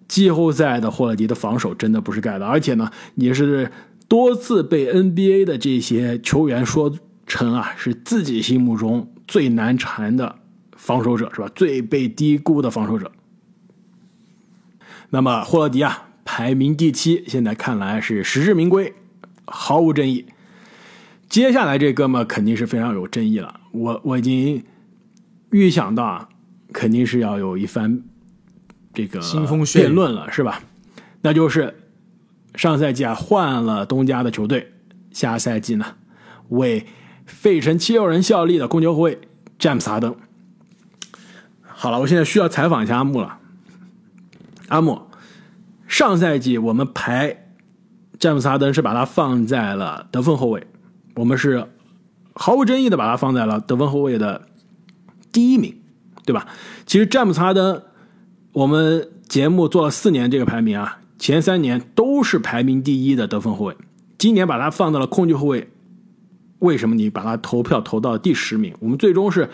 [0.07, 3.69] 季后赛的霍勒迪的防守真的不是盖的，而且呢，也是。
[4.07, 6.93] 多次被 NBA 的这些球员说
[7.25, 10.35] 成啊是自己心目中最难缠的
[10.75, 11.49] 防守者是吧？
[11.55, 13.11] 最被低估的防守者。
[15.09, 18.93] 那么霍勒迪啊排名第七，现在看来是实至名归，
[19.45, 20.25] 毫无争议。
[21.29, 24.63] 接下来这哥们肯定是非常有争议了，我我已经
[25.51, 26.29] 预想到啊，
[26.71, 28.03] 肯定是要有一番
[28.93, 29.19] 这个
[29.73, 30.61] 辩论了是吧？
[31.21, 31.79] 那就是。
[32.55, 34.73] 上赛季啊换了东家的球队，
[35.11, 35.85] 下赛季呢
[36.49, 36.85] 为
[37.25, 39.19] 费城七六人效力的控球后卫
[39.57, 40.15] 詹姆斯哈登。
[41.63, 43.39] 好了，我现在需要采访一下阿木了。
[44.69, 45.01] 阿木，
[45.87, 47.47] 上赛季我们排
[48.19, 50.65] 詹姆斯哈登是把他放在了得分后卫，
[51.15, 51.67] 我们是
[52.35, 54.47] 毫无争议的把他放在了得分后卫的
[55.31, 55.81] 第一名，
[56.25, 56.47] 对吧？
[56.85, 57.81] 其实詹姆斯哈登，
[58.51, 60.99] 我们节目做了四年这个排名啊。
[61.23, 63.77] 前三年都是排名第一的得分后卫，
[64.17, 65.69] 今年把他放到了控球后卫，
[66.59, 68.75] 为什么你把他投票投到第十名？
[68.81, 69.49] 我们最终是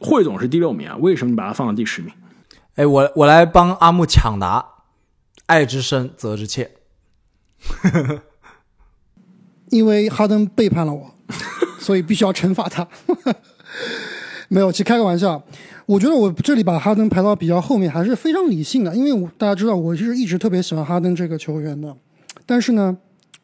[0.00, 2.12] 汇总是第六名啊，为什么你把他放到第十名？
[2.74, 4.66] 哎，我我来帮阿木抢答，
[5.46, 6.72] 爱之深责之切，
[9.70, 11.14] 因为哈登背叛了我，
[11.78, 12.88] 所以必须要惩罚他。
[14.48, 15.42] 没有，其实开个玩笑。
[15.86, 21.94] 我觉得我这里把哈登排到比较后面还是非常理性的，因为大家知道我是一直特别喜欢哈登这个球员的。
[22.44, 22.96] 但是呢，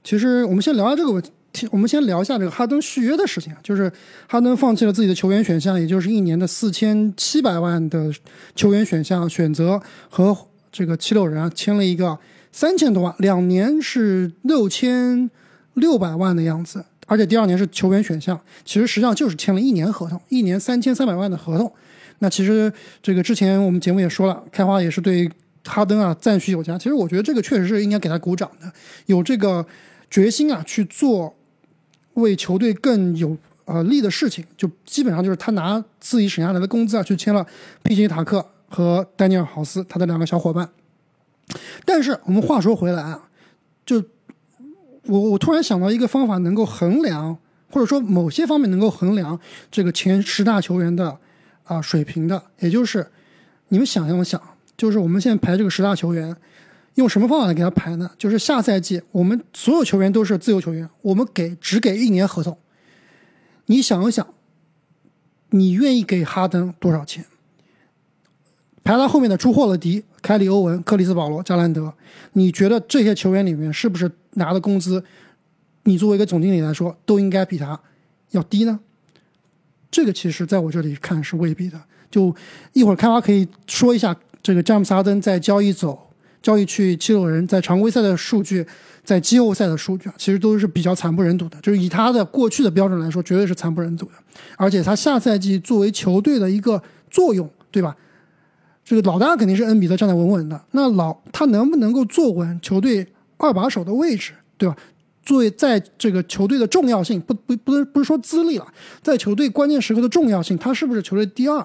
[0.02, 3.90] 其实我们先聊下这个问题，我们先聊一下这个哈登续约的事情啊，就是
[4.28, 8.12] 哈登放弃了自己的球员选项，也就是一年的四千七百万的
[8.54, 10.36] 球员选项，选择和
[10.70, 12.18] 这个七六人啊签了一个
[12.50, 15.30] 三千多万，两年是六千
[15.74, 21.70] 六百万的样子，而且第二年是球员选项，其实实际上就是签了一年合同，一年三千三百万的合同。
[22.20, 22.72] 那其实
[23.02, 25.30] 这个之前我们节目也说了，开花也是对
[25.62, 26.78] 哈登啊赞许有加。
[26.78, 28.72] 其实我觉得这个确实是应该给他鼓掌的，
[29.04, 29.66] 有这个
[30.10, 31.36] 决心啊去做
[32.14, 37.46] 为球队更有呃利的事情，就基本上就是他拿自己省下来的工资啊，去签了
[37.82, 40.66] 皮杰塔克和丹尼尔豪斯他的两个小伙伴。
[41.84, 43.28] 但是我们话说回来啊，
[43.84, 44.02] 就
[45.06, 47.36] 我我突然想到一个方法，能够衡量
[47.70, 49.38] 或者说某些方面能够衡量
[49.70, 51.18] 这个前十大球员的
[51.64, 53.06] 啊水平的，也就是
[53.68, 54.40] 你们想一想，
[54.76, 56.36] 就是我们现在排这个十大球员，
[56.94, 58.10] 用什么方法来给他排呢？
[58.18, 62.56] 就是下赛季我们所有球员都是自由球员，我们给只给一年合同。
[63.66, 64.26] 你想一想，
[65.50, 67.24] 你愿意给哈登多少钱？
[68.84, 71.94] 排他后面的朱霍勒迪、凯里·欧文、克里斯·保罗、加兰德，
[72.32, 75.02] 你觉得这些球员里面是不是拿的工资，
[75.84, 77.80] 你作为一个总经理来说，都应该比他
[78.30, 78.80] 要低呢？
[79.90, 81.80] 这个其实在我这里看是未必的。
[82.10, 82.34] 就
[82.72, 86.10] 一会儿开花可以说一下这个詹姆斯·哈登在交易走、
[86.42, 88.66] 交易去七六人，在常规赛的数据，
[89.02, 91.58] 在季后赛的数据，其实都是比较惨不忍睹的。
[91.60, 94.12] 就是以他的过去的标准来说，绝对是惨不忍睹的。
[94.56, 97.96] 而且他下赛季作为球队的一个作用，对吧？
[98.84, 103.06] 这个老大肯定是恩比德站得稳稳的，那老他能不能够坐稳球队
[103.42, 104.76] 二把手的位置，对吧？
[105.24, 108.66] 作为在这个球队的重要性，不不不能不是说资历了，
[109.02, 111.64] 在球队关键时刻的重要性，他是不是球队第二？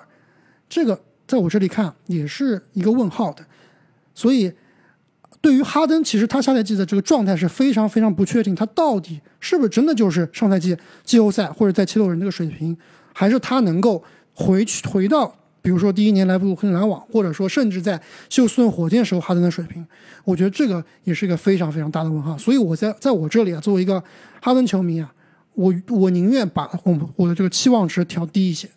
[0.68, 3.46] 这个在我这里看也是一个问号的。
[4.13, 4.52] 所以，
[5.40, 12.76] 对于哈登，其实他下赛季的这个状态是非常非常不确定，他到底是不是真的就是上赛季季后赛或者在七六人这个水平，
[13.13, 15.37] 还是他能够回去回到？
[15.68, 19.86] 比如说第一年来布鲁克林篮网，或者说甚至在休斯顿火箭时候哈登的水平，
[20.24, 22.38] 我觉得这个也是一个非常非常大的问号。
[22.38, 24.02] 所以我在在我这里啊，作为一个
[24.42, 25.14] 哈登球迷啊，
[25.56, 28.70] 我我宁愿把我我的这个期望值调低一些。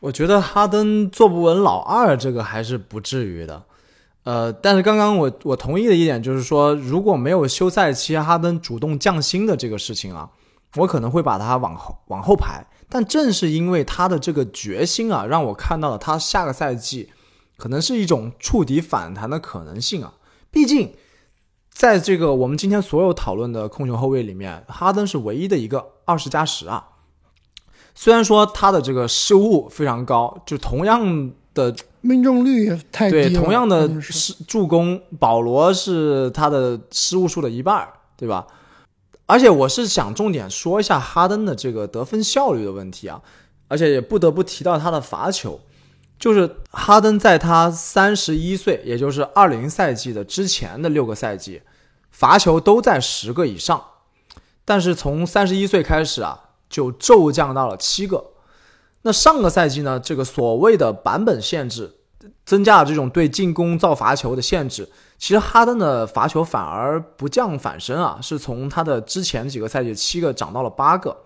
[0.00, 3.62] 我觉得哈登坐不稳老二，这个还是不至于的。
[4.22, 10.30] 呃，但是刚刚我我同意的一点就是说，如果没有休赛期哈登主动降薪的这个事情啊，
[10.76, 12.64] 我可能会把它往后往后排。
[12.88, 17.10] 但正是因为他的这个决心啊，让我看到了他下个赛季
[17.56, 20.14] 可能是一种触底反弹的可能性啊。
[20.50, 20.94] 毕竟，
[21.70, 26.88] 在这个我们今天所有讨论的控球后卫里面，哈登是唯一的一个二十加十啊。
[27.94, 38.46] 虽然说他的这个失误非常高，就同样的命中率也太低对，同样的失助攻，保罗是他的失误数的一半，对吧？
[39.28, 43.20] 而且我是想重点说一下哈登的这个得分效率的问题啊，
[43.68, 45.60] 而且也不得不提到他的罚球，
[46.18, 51.60] 就是哈登在他三十一岁，也就是二零赛季的之前的六个赛季，
[52.10, 53.84] 罚球都在十个以上，
[54.64, 58.32] 但是从三十一岁开始啊，就骤降到了七个。
[59.02, 61.97] 那上个赛季呢，这个所谓的版本限制，
[62.44, 64.88] 增加了这种对进攻造罚球的限制。
[65.18, 71.16] 其实哈登的罚球反而不降反升啊，是从他的之前几个赛季七个涨到了八个，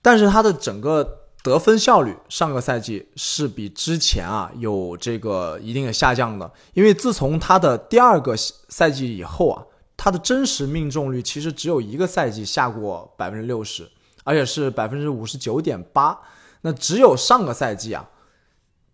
[0.00, 9.62] 但是他的整个得分效率上个赛季是比之前啊有这个一定的下降的，因为自从他的第二个赛季以后啊，
[9.96, 13.86] 他的真实命中率其实只有一个赛季下过百分之六十，
[14.24, 16.18] 而且是百分之五十九点八，
[16.62, 18.08] 那只有上个赛季啊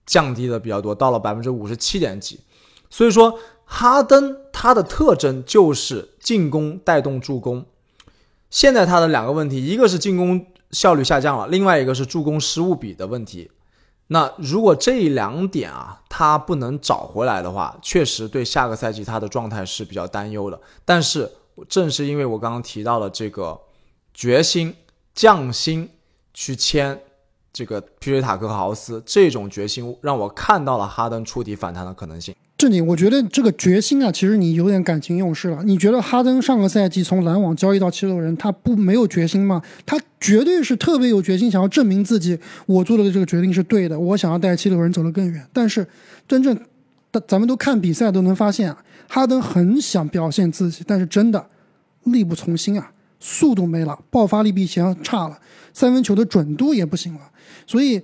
[0.08, 2.40] 降低的比较多，到了百分之五十七点几，
[2.90, 3.38] 所以说。
[3.70, 7.66] 哈登他的特征就是进攻带动助攻，
[8.48, 13.50] 现在他的两个问题，一个是进攻效率下降了，另外一个是助攻失误比的问题。
[14.06, 20.58] 那如果这两点啊他不能找回来的话，确实对下个赛季他的状态是比较担忧的。
[20.86, 21.30] 但是
[21.68, 23.60] 正是因为我刚刚提到了这个
[24.14, 24.74] 决心
[25.14, 25.90] 降薪
[26.32, 26.98] 去签
[27.58, 32.32] 这个皮瑞塔克豪斯这种决心，让我看到了哈登触底反弹的可能性。
[32.56, 35.64] 正经，我觉得这个决心啊，其实你有点感情用事了。
[35.64, 39.60] 你觉得哈登上个赛季从篮网交易到七六人，他不没有决心吗？
[39.84, 45.44] 他绝对是特别有决心，想要证明自己，我做的这个决定是对的，我想要带七六人走得更远。
[45.52, 45.84] 但是，
[46.28, 46.56] 真正，
[47.26, 51.44] 咱们都看比赛都能发现啊，哈登很想表现自己，但是真的
[52.04, 55.36] 力不从心啊，速度没了，爆发力比以前差了，
[55.72, 57.20] 三分球的准度也不行了，
[57.68, 58.02] 所以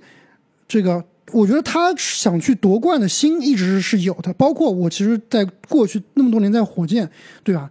[0.67, 1.03] 这个。
[1.31, 7.09] 我觉得他想去夺冠的心一直是有的，包括我其实，在过去那么多年在火箭，
[7.43, 7.67] 对吧？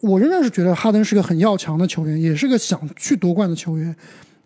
[0.00, 3.94] 我仍然是觉得哈登是个很要强的球员，也是个想去夺冠的球员。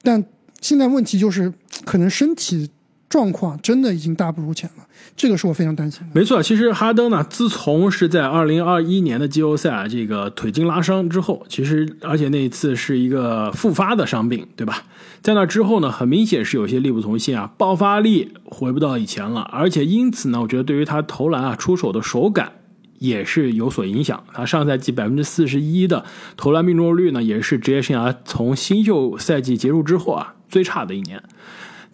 [0.02, 0.22] 但
[0.60, 1.50] 现在问题就是，
[1.86, 2.70] 可能身体
[3.10, 6.12] 状况真的已经大不如前了，这个是我非常担心的。
[6.14, 14.84] 没错，其实哈登呢，自从是在二零二一年的季后赛啊，这个腿筋拉伤之后，其实而且那一次是一个复发的伤病，对吧？
[15.22, 22.52] 在那之后呢，很明显是有些力不从心啊，爆发力回不到以前了，而且因此呢，我觉得对于他投篮啊、出手的手感
[23.00, 24.22] 也是有所影响。
[24.32, 26.04] 他上赛季百分之四十一的
[26.36, 31.20] 投篮命中率呢，也是职业生涯从新秀赛季结束之后啊最差的一年。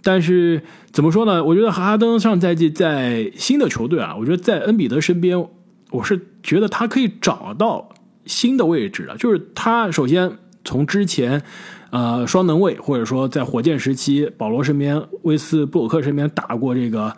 [0.07, 1.43] 但是怎么说呢？
[1.43, 5.45] 我觉得哈登上赛季在新的球队啊，我觉得在恩比德身边，
[5.91, 7.89] 我是觉得他可以找到
[8.25, 9.17] 新的位置的。
[9.17, 10.31] 就是他首先
[10.65, 11.43] 从之前
[11.91, 17.13] 呃双能卫，或者说在火箭时期保罗身边、威斯布鲁克身边打过这个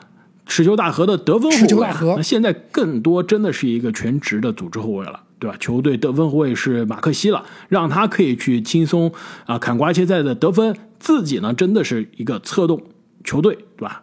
[0.46, 5.24] 持球大核的得分后卫，那现在更多真的是一个全职的组织后卫了。
[5.40, 5.57] 对吧？
[5.61, 9.12] 球队得分后卫是马克西了，让他可以去轻松
[9.46, 12.83] 啊砍瓜切菜的得分，自己呢真的是一个策动
[13.25, 14.03] 球队，对吧？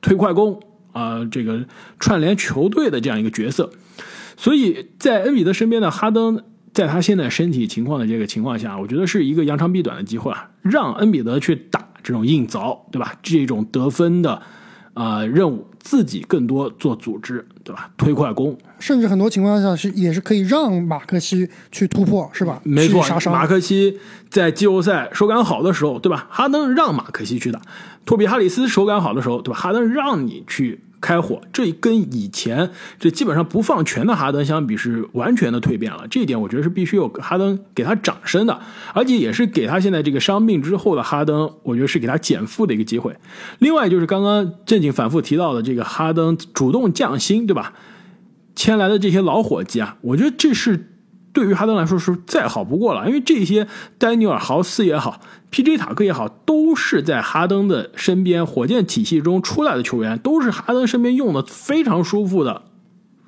[0.00, 0.60] 推快攻
[0.92, 1.64] 啊，这个
[1.98, 3.70] 串联球队的这样一个角色。
[4.36, 13.14] 所以在恩比德身边的哈登，在他现在身体情况的这个情况下，我觉得是一个扬长避短的机会啊，让恩比德去打这种硬凿，对吧？
[13.22, 14.42] 这种得分的。
[14.98, 17.88] 啊，任务自己更多做组织，对吧？
[17.96, 22.60] 推快攻，甚至很多情况下是也是可以让马克西去突破，是吧？
[22.64, 26.26] 没错，马克西在季后赛手感好的时候，对吧？
[26.28, 27.60] 哈登让马克西去打，
[28.04, 29.60] 托比哈里斯手感好的时候，对吧？
[29.60, 30.80] 哈登让你去。
[31.00, 36.06] 开火，这跟以前这基本上不放权的哈登相比是完全的蜕变了。
[36.10, 38.60] 这一点我觉得是必须有哈登给他掌声的，
[38.94, 43.16] 而且也是给他现在这个伤病之后的哈登，我觉得是给他减负的一个机会。
[43.58, 47.74] 另外就是刚刚正经反复提到的这个哈登主动降薪，对吧？
[48.54, 50.94] 签来的这些老伙计啊，我觉得这是。
[51.38, 55.20] 对于哈登来说是再好不过了，因为这些丹尼尔豪斯也好
[55.50, 55.76] ，P.J.
[55.76, 62.62] 塔克也好，都是在哈登的身边，火箭体系中出来的球员，都是哈登身边用的非常舒服的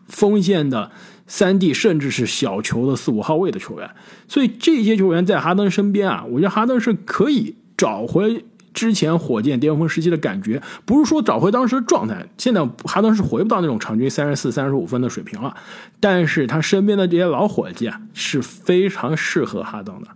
[0.08, 0.90] 锋线的
[1.28, 3.88] 三 D，甚至是小球的四五号位的球员。
[4.26, 8.44] 所以这些球员在哈登身边啊，我觉得哈登是可以找回。
[8.72, 15.56] 之前火箭巅峰时期的感觉，不是说找回当时的状态，现在哈登是回不到那种场均三十四、三十五分的水平了。
[15.98, 20.08] 但是他身边的这些老伙计啊，是非常适合哈登的，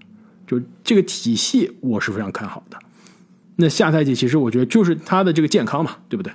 [0.46, 2.78] 就这个体系我是非常看好的。
[3.56, 6.32] 那下赛季其实我觉得就是他的这个健康嘛，对不对？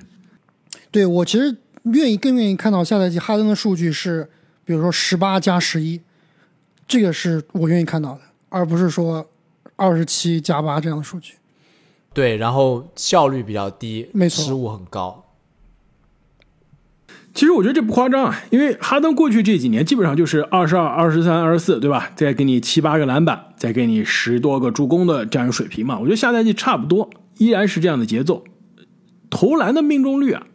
[0.92, 4.30] 对我其实愿意更愿意看到下赛季哈登的数据是，
[4.66, 6.02] 比如说十八加十一，
[6.88, 9.30] 这个是我愿意看到的，而不是说
[9.76, 11.34] 二十七加八这样的数据。
[12.20, 15.24] 对，然后效率比较低，没错，失误很高。
[17.34, 22.12] 其实我觉得这不夸张啊，因为哈登过去这几年基本上就是二十二、二十三、二十四，对吧？
[22.18, 25.98] 再给你七八个篮板，再给你十多个助攻的这样一个水平嘛。
[25.98, 28.44] 我觉得下赛季差不多依然是这样的节奏，
[29.30, 30.46] 投篮的命中率啊。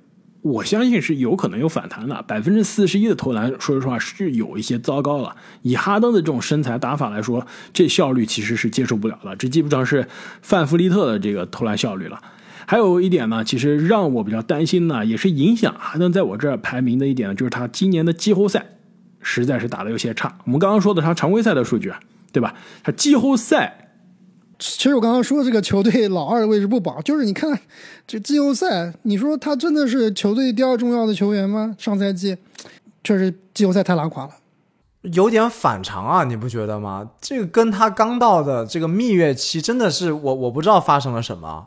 [0.45, 5.35] 我相信是有可能有反弹的，百分之四十一的投篮，说实话是有一些糟糕了。
[5.63, 10.07] 以哈登的这种身材打法来说，这效率其实是接受不了的，这基本上是
[10.43, 12.21] 范弗利特的这个投篮效率了。
[12.67, 18.67] 还有一点呢，其实让我比较担心呢，也是影响哈登在我这儿排名的一点呢，就是他今年的季后赛
[19.23, 20.37] 实在是打的有些差。
[20.45, 21.99] 我们刚刚说的他常规赛的数据啊，
[22.33, 22.55] 对吧？
[22.83, 23.81] 他季后赛。
[24.67, 27.61] 其实我刚刚说这个球队老二的位置不保，就是你看
[28.07, 31.77] 这季后赛，你说他真的是球队第二重要的球员吗？
[31.79, 32.35] 上赛季
[33.03, 34.31] 确实季后赛太拉垮了，
[35.03, 37.11] 有点反常啊，你不觉得吗？
[37.21, 41.67] 这个跟他刚到的这个蜜月期真的是我我不知道发生了什么，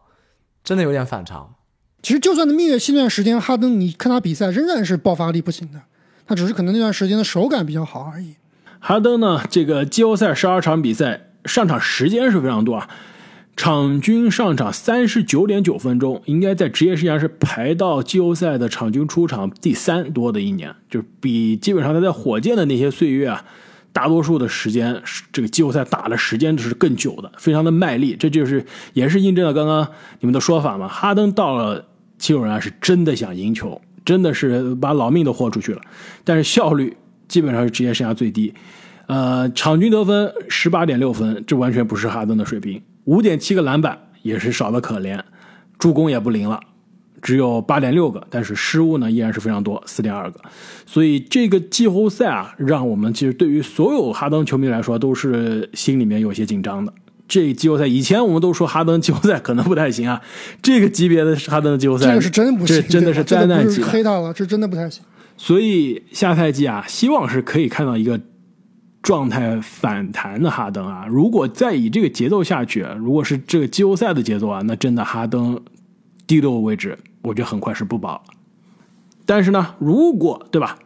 [0.64, 1.54] 真的有点反常。
[2.02, 5.82] 其实就算他蜜月期那段时间，哈登你看他比赛仍然是爆发力不行的，
[6.26, 8.38] 他只是可能那段时间的手感比较好而已。
[8.80, 11.26] 哈登呢，这个季后赛十二场比赛。
[11.48, 12.90] 上场时间是非常多啊，
[13.56, 23.44] 场均上场三十九点九分钟，应该在职业生涯是排到季后赛的场均出场第三多的一年，就是比基本上他在火箭的那些岁月啊，
[23.92, 29.88] 大多数的时间这个季后赛打的时间是更久的，非常的卖力，这就是也是印证了刚刚
[30.20, 30.88] 你们的说法嘛。
[30.88, 31.88] 哈登到了
[32.20, 35.82] 七六人是真的想赢球，真的是把老命都豁出去了，
[36.24, 36.96] 但是效率
[37.28, 38.54] 基本上是职业生涯最低。
[39.08, 42.82] 呃，场均得分十八点六分，这完全不是哈登的水平。
[43.06, 45.18] 五点七个篮板也是少的可怜，
[45.80, 46.60] 助攻也不灵了，
[47.22, 48.28] 只有八点六个。
[48.30, 50.42] 但是失误呢依然是非常多，四点二个。
[50.86, 56.94] 所以这个季后赛啊，让我们其实对于所有哈登球迷来说都是心里面有些紧张的。
[57.30, 60.22] 这季后赛以前我们都说哈登季后赛可能不太行啊，
[60.62, 65.02] 这个级别的哈登的季后赛，这个是真不行，这真的是灾难级，黑他了，这真的不太行。
[65.38, 68.20] 所以下赛季啊，希望是可以看到一个。
[69.02, 75.62] 状态反弹的哈登啊，如果再以这个节奏下去，如果是这个季后赛的节奏啊，那真的哈登
[76.26, 78.24] 第六位置，我觉得很快是不保。
[79.26, 80.78] 但是呢，如果对吧，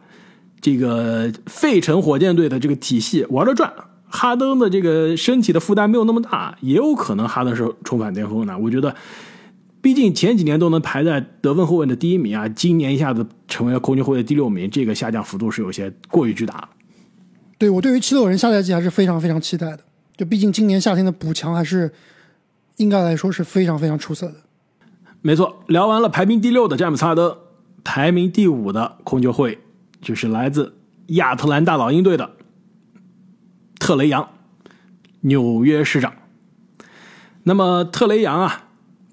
[0.60, 3.72] 这个费城火箭队的这个体系玩得转，
[4.06, 8.56] 哈登的这个身体的负担没有那么大，也有可能哈登是重返巅峰的。
[8.58, 8.94] 我觉得
[9.80, 16.68] 毕竟前几年都能排在得分后卫的第一名啊，今年一下子成为了控球后卫的第六名，这个下降幅度是有些过于巨大了。
[17.62, 19.78] 对我对于七六人下赛季还是非常非常期待的，
[20.16, 21.92] 就毕竟今年夏天的补强还是
[22.78, 24.34] 应该来说是非常非常出色的。
[25.20, 27.36] 没错，聊完了排名第六的詹姆斯哈登，
[27.84, 29.60] 排名第五的控球后卫
[30.00, 30.74] 就是来自
[31.06, 32.32] 亚特兰大老鹰队的
[33.78, 34.28] 特雷杨，
[35.20, 36.12] 纽约市长。
[37.44, 38.64] 那么特雷杨啊，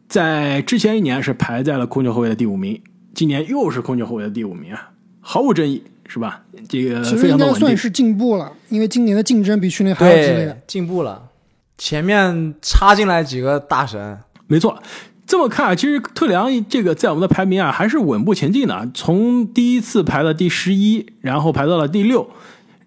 [0.08, 2.82] 在之前一年是排在了控球后卫的第五名，
[3.14, 4.90] 今年又是控球后卫的第五名啊，
[5.20, 6.42] 毫无争议，是吧？
[6.68, 7.62] 这个其实应非常的稳定。
[7.62, 11.30] 该算是进步了，因为今年的竞争比去年还要激烈。，进步了。
[11.78, 14.82] 前面插进来几个大神，没错，
[15.26, 22.28] 这么看啊，其实特里昂这个在我们的排名啊还是稳步前进的，从第一次排到第十一，然后排到了第六，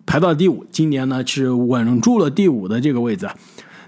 [0.05, 3.35] 排到了第五，今年呢是稳住了第五的这个位置啊。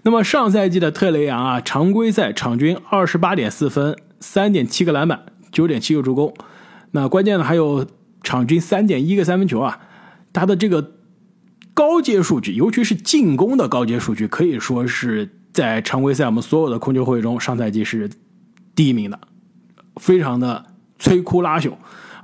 [0.05, 6.33] 那么上赛季的特雷杨啊，常规赛场均二十八点四分，三点七个篮板，九点七个助攻，
[6.93, 7.85] 那关键呢还有
[8.25, 9.79] 场均三点一个三分球啊，
[10.33, 10.95] 他的这个
[11.75, 18.11] 高阶数据，尤其是进攻的高阶数据，可以说是在常规赛我们所有的控球后卫中，上赛季是
[18.75, 19.21] 第一名的，
[19.97, 20.65] 非常的
[20.99, 21.75] 摧枯拉朽。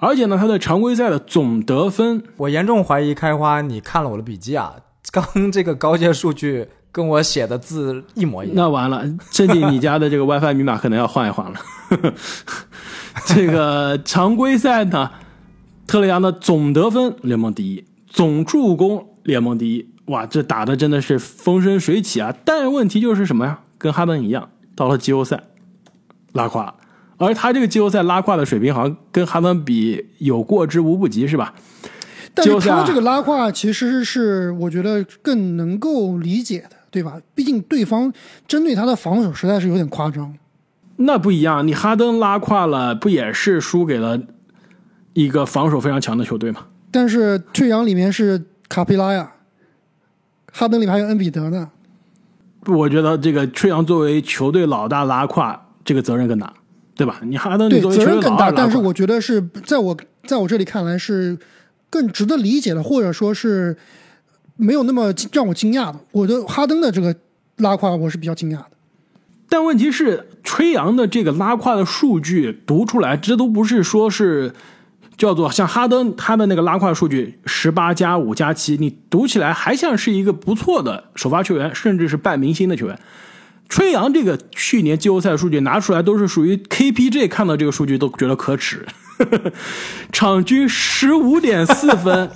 [0.01, 4.77] 而且呢，他的常规赛的总得分，我严重怀疑开花你看了我的笔记啊，
[5.13, 8.57] 刚这个高阶数据跟我写的字一模一样。
[8.57, 11.61] 那完了，这里你家的这个 WiFi 密码可能要换一换了。
[13.27, 15.11] 这个常规赛呢，
[15.91, 22.33] 特雷杨的总得分联盟第一，总助攻联盟第一，哇，这打的真的是风生水起啊！
[22.45, 23.59] 但问题就是什么呀？
[23.77, 25.43] 跟哈登一样，到了季后赛
[26.33, 26.77] 拉胯了，
[27.17, 31.53] 而他这个季后赛拉胯的水平，好像跟哈登比有过之无不及，是吧？
[32.35, 37.21] 但就是他这个拉胯其实是我觉得更能够理解的，对吧？
[37.35, 38.13] 毕竟对方
[38.47, 40.33] 针对他的防守实在是有点夸张。
[40.99, 44.21] 那不一样，你哈登拉胯了，不也是输给了
[45.13, 46.67] 一个防守非常强的球队嘛？
[46.91, 49.33] 但是退阳里面是卡佩拉呀，
[50.53, 51.71] 哈登里面还有恩比德呢。
[52.67, 56.53] 我觉得这个吹杨作为球队老大拉胯，这个责任更大，
[56.95, 57.21] 对吧？
[57.23, 61.39] 你哈登你对，作为责任更大，但是我觉得是在我在我这里看来是
[61.89, 63.77] 更值得理解的，或者说是
[64.57, 65.99] 没有那么让我惊讶的。
[66.13, 67.15] 我的哈登的这个
[67.57, 68.67] 拉胯，我是比较惊讶的。
[69.49, 74.53] 但问题是，吹杨的这个拉胯的数据读出来，这都不是说是
[75.21, 82.99] 叫做像哈登他的那个拉胯数据十八加五加七，你读起来还像是一个不错的首发球员，甚至是半明星的球员。
[83.69, 88.87] 吹杨这个去年季后赛数据拿出来，都是属于 KPJ 看到这个数据都觉得可耻，
[90.11, 92.31] 场均十五点四分，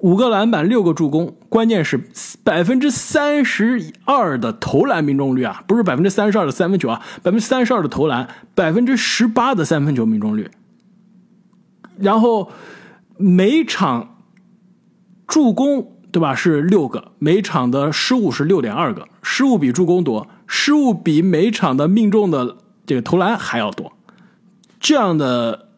[0.00, 1.98] 五个篮板，六个助攻，关键是
[2.44, 10.50] 百分之三十二的投篮命中率啊，不是百分之三十二的三分球啊，百分之三十二的投篮，百分之十八的三分球命中率，
[11.98, 12.50] 然后
[13.16, 14.22] 每场
[15.26, 23.92] 助攻对吧是六个，每场的失误是六点二个，失误比助攻多，失误比每场的命中的这个投篮还要多，
[24.80, 25.68] 这样的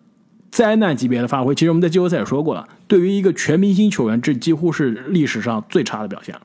[0.50, 6.42] 灾难级别的发挥，其实我们在季后赛也说过了，对于一个全明星球员，这几乎是历史上最差的表现了。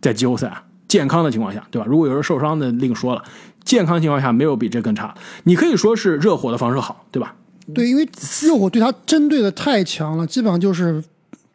[0.00, 1.86] 在季后赛啊，健康的情况下，对吧？
[1.88, 3.22] 如果有人受伤的，另说了。
[3.64, 5.14] 健康情况下，没有比这更差。
[5.44, 7.36] 你可以说是热火的防守好，对吧？
[7.74, 8.06] 对，因为
[8.42, 11.02] 热火对他针对的太强了，基本上就是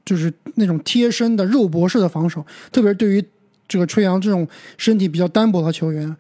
[0.06, 3.24] 就是那种贴身的肉搏式的防守，特别是对于
[3.68, 4.48] 这个吹杨这种
[4.78, 6.16] 身体比较单薄的球员，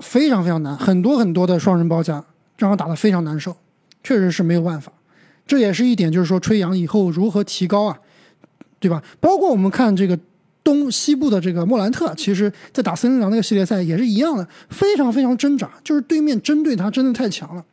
[0.00, 2.22] 非常非常难，很多很多的双人包夹，
[2.58, 3.56] 让他打得非常难受，
[4.02, 4.92] 确实是没有办法。
[5.46, 7.98] 这也是一点，就是说吹杨以后如何提高啊，
[8.78, 9.02] 对吧？
[9.20, 10.18] 包括我们看这个
[10.62, 17.64] 东西部的这个莫兰特，其实在打森林狼那个系列赛也是一样的，非常非常挣扎，就是对面针对他真的太强了。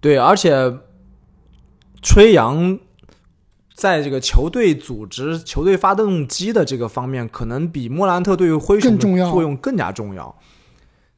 [0.00, 0.78] 对，而且
[2.00, 2.78] 吹杨
[3.74, 10.34] 在这个球队组织、球队发动机的这个方面，可能比莫兰特对于灰熊的作用更加重要。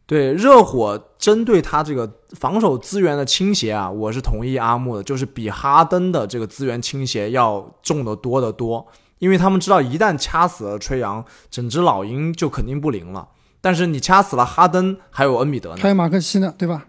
[0.07, 8.89] 对热火针对他这个防守资源的倾斜啊，我是同意阿木的，就是比哈登的这个资源倾斜要重得多得多。
[9.19, 13.29] 因为他们知道，一旦掐死了吹杨，整只老鹰就肯定不灵了。
[13.61, 15.91] 但是你掐死了哈登，还有恩比德呢还。
[15.91, 16.87] 有马克西呢，对吧？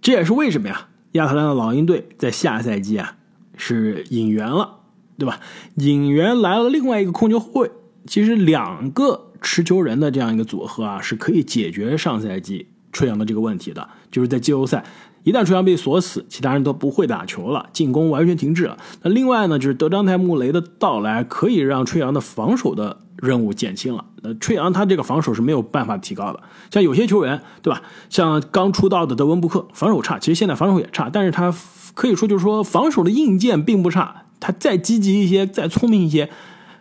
[0.00, 0.88] 这也是为什么呀？
[1.16, 3.16] 亚特兰大老鹰队在下赛季啊
[3.56, 4.80] 是引援了，
[5.18, 5.40] 对吧？
[5.76, 7.70] 引援来了另外一个控球后卫，
[8.06, 13.88] 其实两个持球人的这样一个组合啊，是可以解决上赛季吹杨的这个问题的。
[14.10, 14.84] 就是在季后赛，
[15.24, 18.78] 一旦吹杨被锁死，其他人都不会打球了，进攻完全停滞了。
[19.02, 24.04] 那另外呢，就是德章泰·穆雷的到来，可以让吹杨的防守的任务减轻了。
[24.22, 26.40] 那吹杨他这个防守是没有办法提高的。
[26.70, 27.82] 像有些球员，对吧？
[28.08, 31.54] 像刚出道的德文布克，防守差，其实现在防守也差，但是他
[31.94, 34.22] 可以说就是说防守的硬件并不差。
[34.38, 36.28] 他再积极一些，再聪明一些，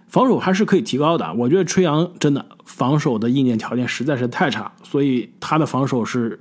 [0.07, 1.33] 防守还是可以提高的。
[1.35, 6.39] 我觉得吹杨真的防守的硬件条件实在是太差，所以他的防守是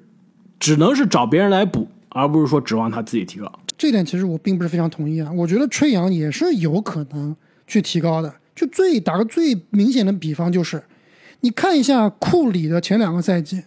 [0.59, 3.51] 只能是找别人来补，而不是说指望他自己提高。
[3.79, 5.31] 这点其实我并不是非常同意啊。
[5.33, 7.35] 我觉得吹杨也是有可能
[7.67, 8.35] 去提高的。
[8.55, 10.83] 就最打个最明显的比方，就是
[11.41, 13.65] 你看一下库里的前两个赛季，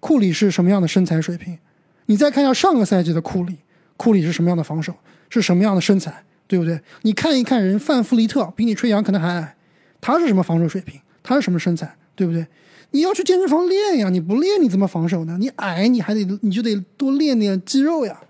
[0.00, 1.58] 库里是什么样的身材水平？
[2.06, 3.58] 你再看一下上个赛季的库里，
[3.96, 4.94] 库里是什么样的防守？
[5.30, 6.24] 是什么样的身材？
[6.46, 6.78] 对不对？
[7.02, 9.56] 你看一看人范弗利特，比你吹杨可能还矮，
[10.00, 11.00] 他是什么防守水平？
[11.22, 11.96] 他是什么身材？
[12.14, 12.46] 对不对？
[12.90, 15.36] 你要去健身房练呀，你不练你怎么防守呢？
[15.40, 18.20] 你矮，你还得你就得多练练肌肉呀。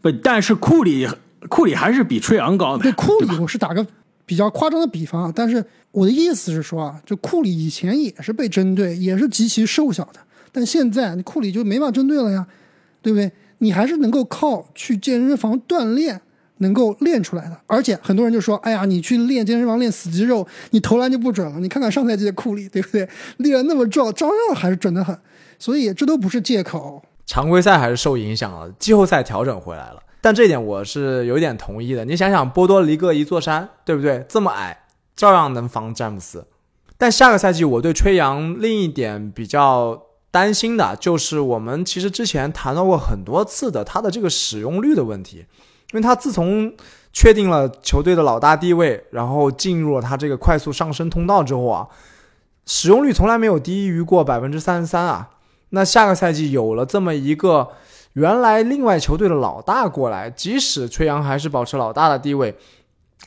[0.00, 1.06] 不，但是库里
[1.48, 2.84] 库里还是比吹杨高的。
[2.84, 3.86] 对，库里我是打个
[4.30, 10.20] 比较夸张的比方啊，但是我的意思是说啊，就库里以前也是被针对，也是极其瘦小的，
[10.52, 12.46] 但现在库里就没法针对了呀，
[13.02, 13.32] 对不对？
[13.58, 16.20] 你还是能够靠去健身房锻炼。
[16.62, 23.08] 能够练出来的，而且很多人就说：“哎呀，你去练健身房练死肌肉，你投篮就不准了。”你看看上赛季的库里，对不对？
[23.38, 25.18] 练那么壮，照样还是准的很。
[25.58, 27.02] 所以这都不是借口。
[27.24, 30.02] 常规赛还是受影响了，季后赛调整回来了。
[30.20, 32.04] 但这一点我是有点同意的。
[32.04, 34.24] 你想想，波多黎各一座山，对不对？
[34.28, 34.84] 这么矮，
[35.16, 36.46] 照样能防詹姆斯。
[36.98, 45.46] 但下个赛季，我对吹杨另一点比较担心的就是，我们其实之前谈到过很多次的他的这个使用率的问题。
[45.92, 46.72] 因为他自从
[47.12, 51.88] 确定了球队的老大地位，然后进入了他这个快速上升通道之后啊，
[52.64, 55.30] 使用率从来没有低于过百分之三十三啊。
[55.70, 57.70] 那下个赛季有了这么一个
[58.20, 62.54] 原来另外球队的老大过来，即使崔杨还是保持老大的地位，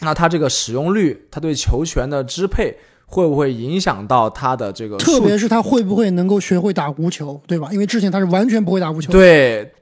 [0.02, 2.78] 那他这个使用率，他对球权的支配
[3.08, 4.96] 会不会影响到他的这个？
[4.98, 7.70] 特别是他会不会能够学会打无球，对吧？
[7.72, 9.12] 因为之前他是完全不会打无球。
[9.12, 9.74] 对。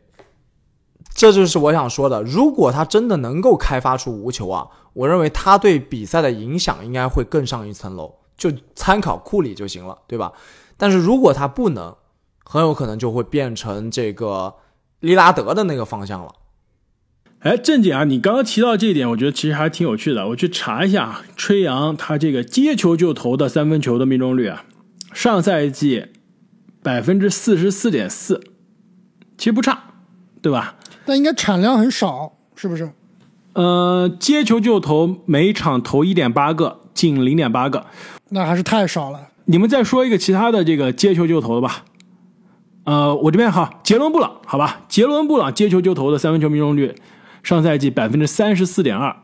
[1.13, 2.23] 这就是我想说的。
[2.23, 10.31] 如果他真的能够开发出无球啊，我认为他对比赛的影响应该会更上一层楼，就参考库里就行了，对吧？
[10.77, 11.93] 但是如果他不能，
[12.45, 14.55] 很有可能就会变成这个
[15.01, 16.33] 利拉德的那个方向了。
[17.39, 20.27] 哎，正经啊，你刚刚提到这一点，我觉得其实还挺有趣的。
[20.29, 24.63] 我去查一下吹杨他这个接球就投的三分球的命中率啊，
[25.11, 26.05] 上赛季
[26.83, 28.41] 百分之四十四点四，
[29.37, 29.83] 其实不差，
[30.41, 30.75] 对吧？
[31.03, 32.91] 但应该产量很少，是不是？
[33.53, 37.87] 呃，接球就投，每场投一点八个，进零点八个，
[38.29, 39.29] 那还是太少了。
[39.45, 41.85] 你们再说一个其他的这个接球就投的吧。
[42.83, 46.95] 呃，我这边哈，杰伦布朗，好吧，杰伦布朗接球就投的三分球命中率，
[47.43, 49.15] 上赛季百分之三十四点二，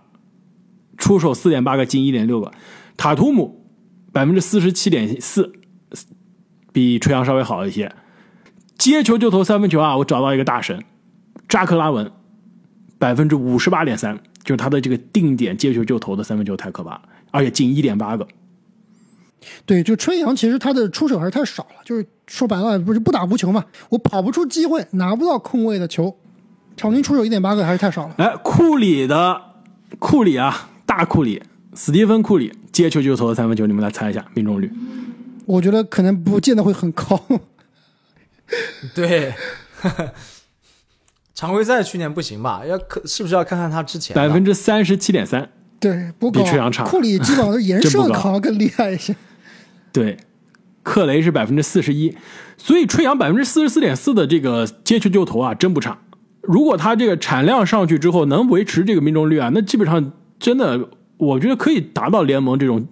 [0.98, 2.52] 出手四点八个，进一点六个。
[2.96, 3.66] 塔图姆
[4.12, 5.54] 百分之四十七点四，
[6.72, 7.92] 比吹杨稍微好一些。
[8.78, 10.84] 接球就投三分球啊，我找到一个大神。
[11.50, 12.12] 扎克拉文
[13.00, 17.02] 百分之五十八点三，就是他的这个定点接球就投的三分球太可怕了，
[17.32, 18.28] 而且进一点八个。
[19.66, 26.16] 对，就春阳其实他的出手还是太少了，就是说白了不是不打无球嘛，我跑不出机会，拿不到空位的球，
[26.76, 28.16] 场均出手一点八个还是太少了。
[28.18, 29.42] 哎，库里的
[30.00, 31.42] 库里啊，大库里，
[31.76, 34.72] 史蒂芬库里接球就投的三分球，你们来猜一下命中率？
[35.46, 37.22] 我觉得可能不见得会很高。
[38.94, 39.34] 对。
[41.36, 42.66] 常规赛去年不行吧？
[42.66, 45.48] 要可是不是要看看他之前百分之三十七点三？
[45.80, 46.84] 对，不比吹阳差。
[46.84, 49.16] 库里基本上是 颜射可能更厉害一些。
[49.98, 50.16] 对，
[50.84, 52.16] 克雷是百分之四十一，
[52.56, 55.98] 所以吹杨百分之四十四点四的这个接球就投啊，真不差。
[56.44, 60.88] 如果他这个产量上去之后能维持这个命中率啊，那基本上真的
[61.18, 62.88] 我觉得可以达到联盟这种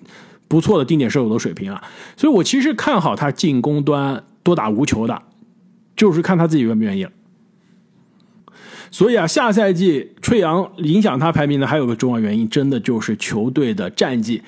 [0.47, 1.83] 不错的定点射手的水平啊。
[2.17, 5.21] 所以我其实看好他进攻端多打无球的，
[5.95, 7.11] 就是看他自己愿不愿意了。
[8.89, 14.41] 所以啊，下赛季吹杨影响他排名的还有个重要原因，真的就是球队的战绩。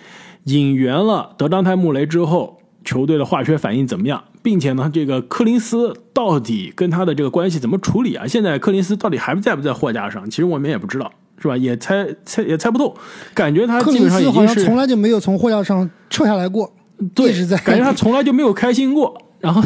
[0.47, 4.23] 引援了德章泰·穆雷之后，球队的化学反应怎么样？
[4.41, 8.25] 并且呢，这个柯林斯到底跟他的这个关系怎么处理啊？
[8.25, 10.29] 现在柯林斯到底还在不在货架上？
[10.29, 11.57] 其实我们也不知道，是吧？
[11.57, 12.95] 也猜猜也猜不透，
[13.33, 19.21] 感觉他基本上已经是从来就没有从货架上撤下来过，一直在感觉他从来就没有开心过。
[19.41, 19.61] 然后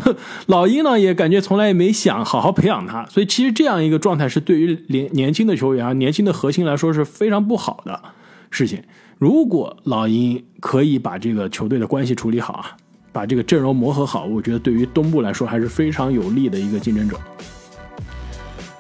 [0.47, 8.01] 老鹰呢也感觉从来也没想好好培养他，所以其实这样一个状态是对于年年轻的球员啊、年轻的核心来说是非常不好的
[8.49, 8.81] 事情。
[9.21, 12.75] 如果老鹰可以把这个球队的关系处理好啊，
[13.11, 17.15] 把这个阵容磨合好，我觉得对于东部来说还是非常有利的一个竞争者。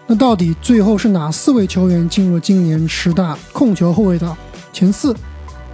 [0.07, 4.35] 那到底最后是哪四位球员进入今年十大控球后卫的
[4.73, 5.15] 前四？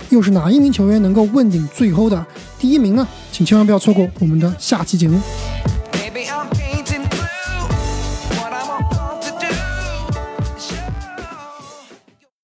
[0.10, 2.26] 又是哪一名球员能够问鼎最后的
[2.60, 3.08] 第一名呢？
[3.32, 5.18] 请千万不要错过我们的下期节目。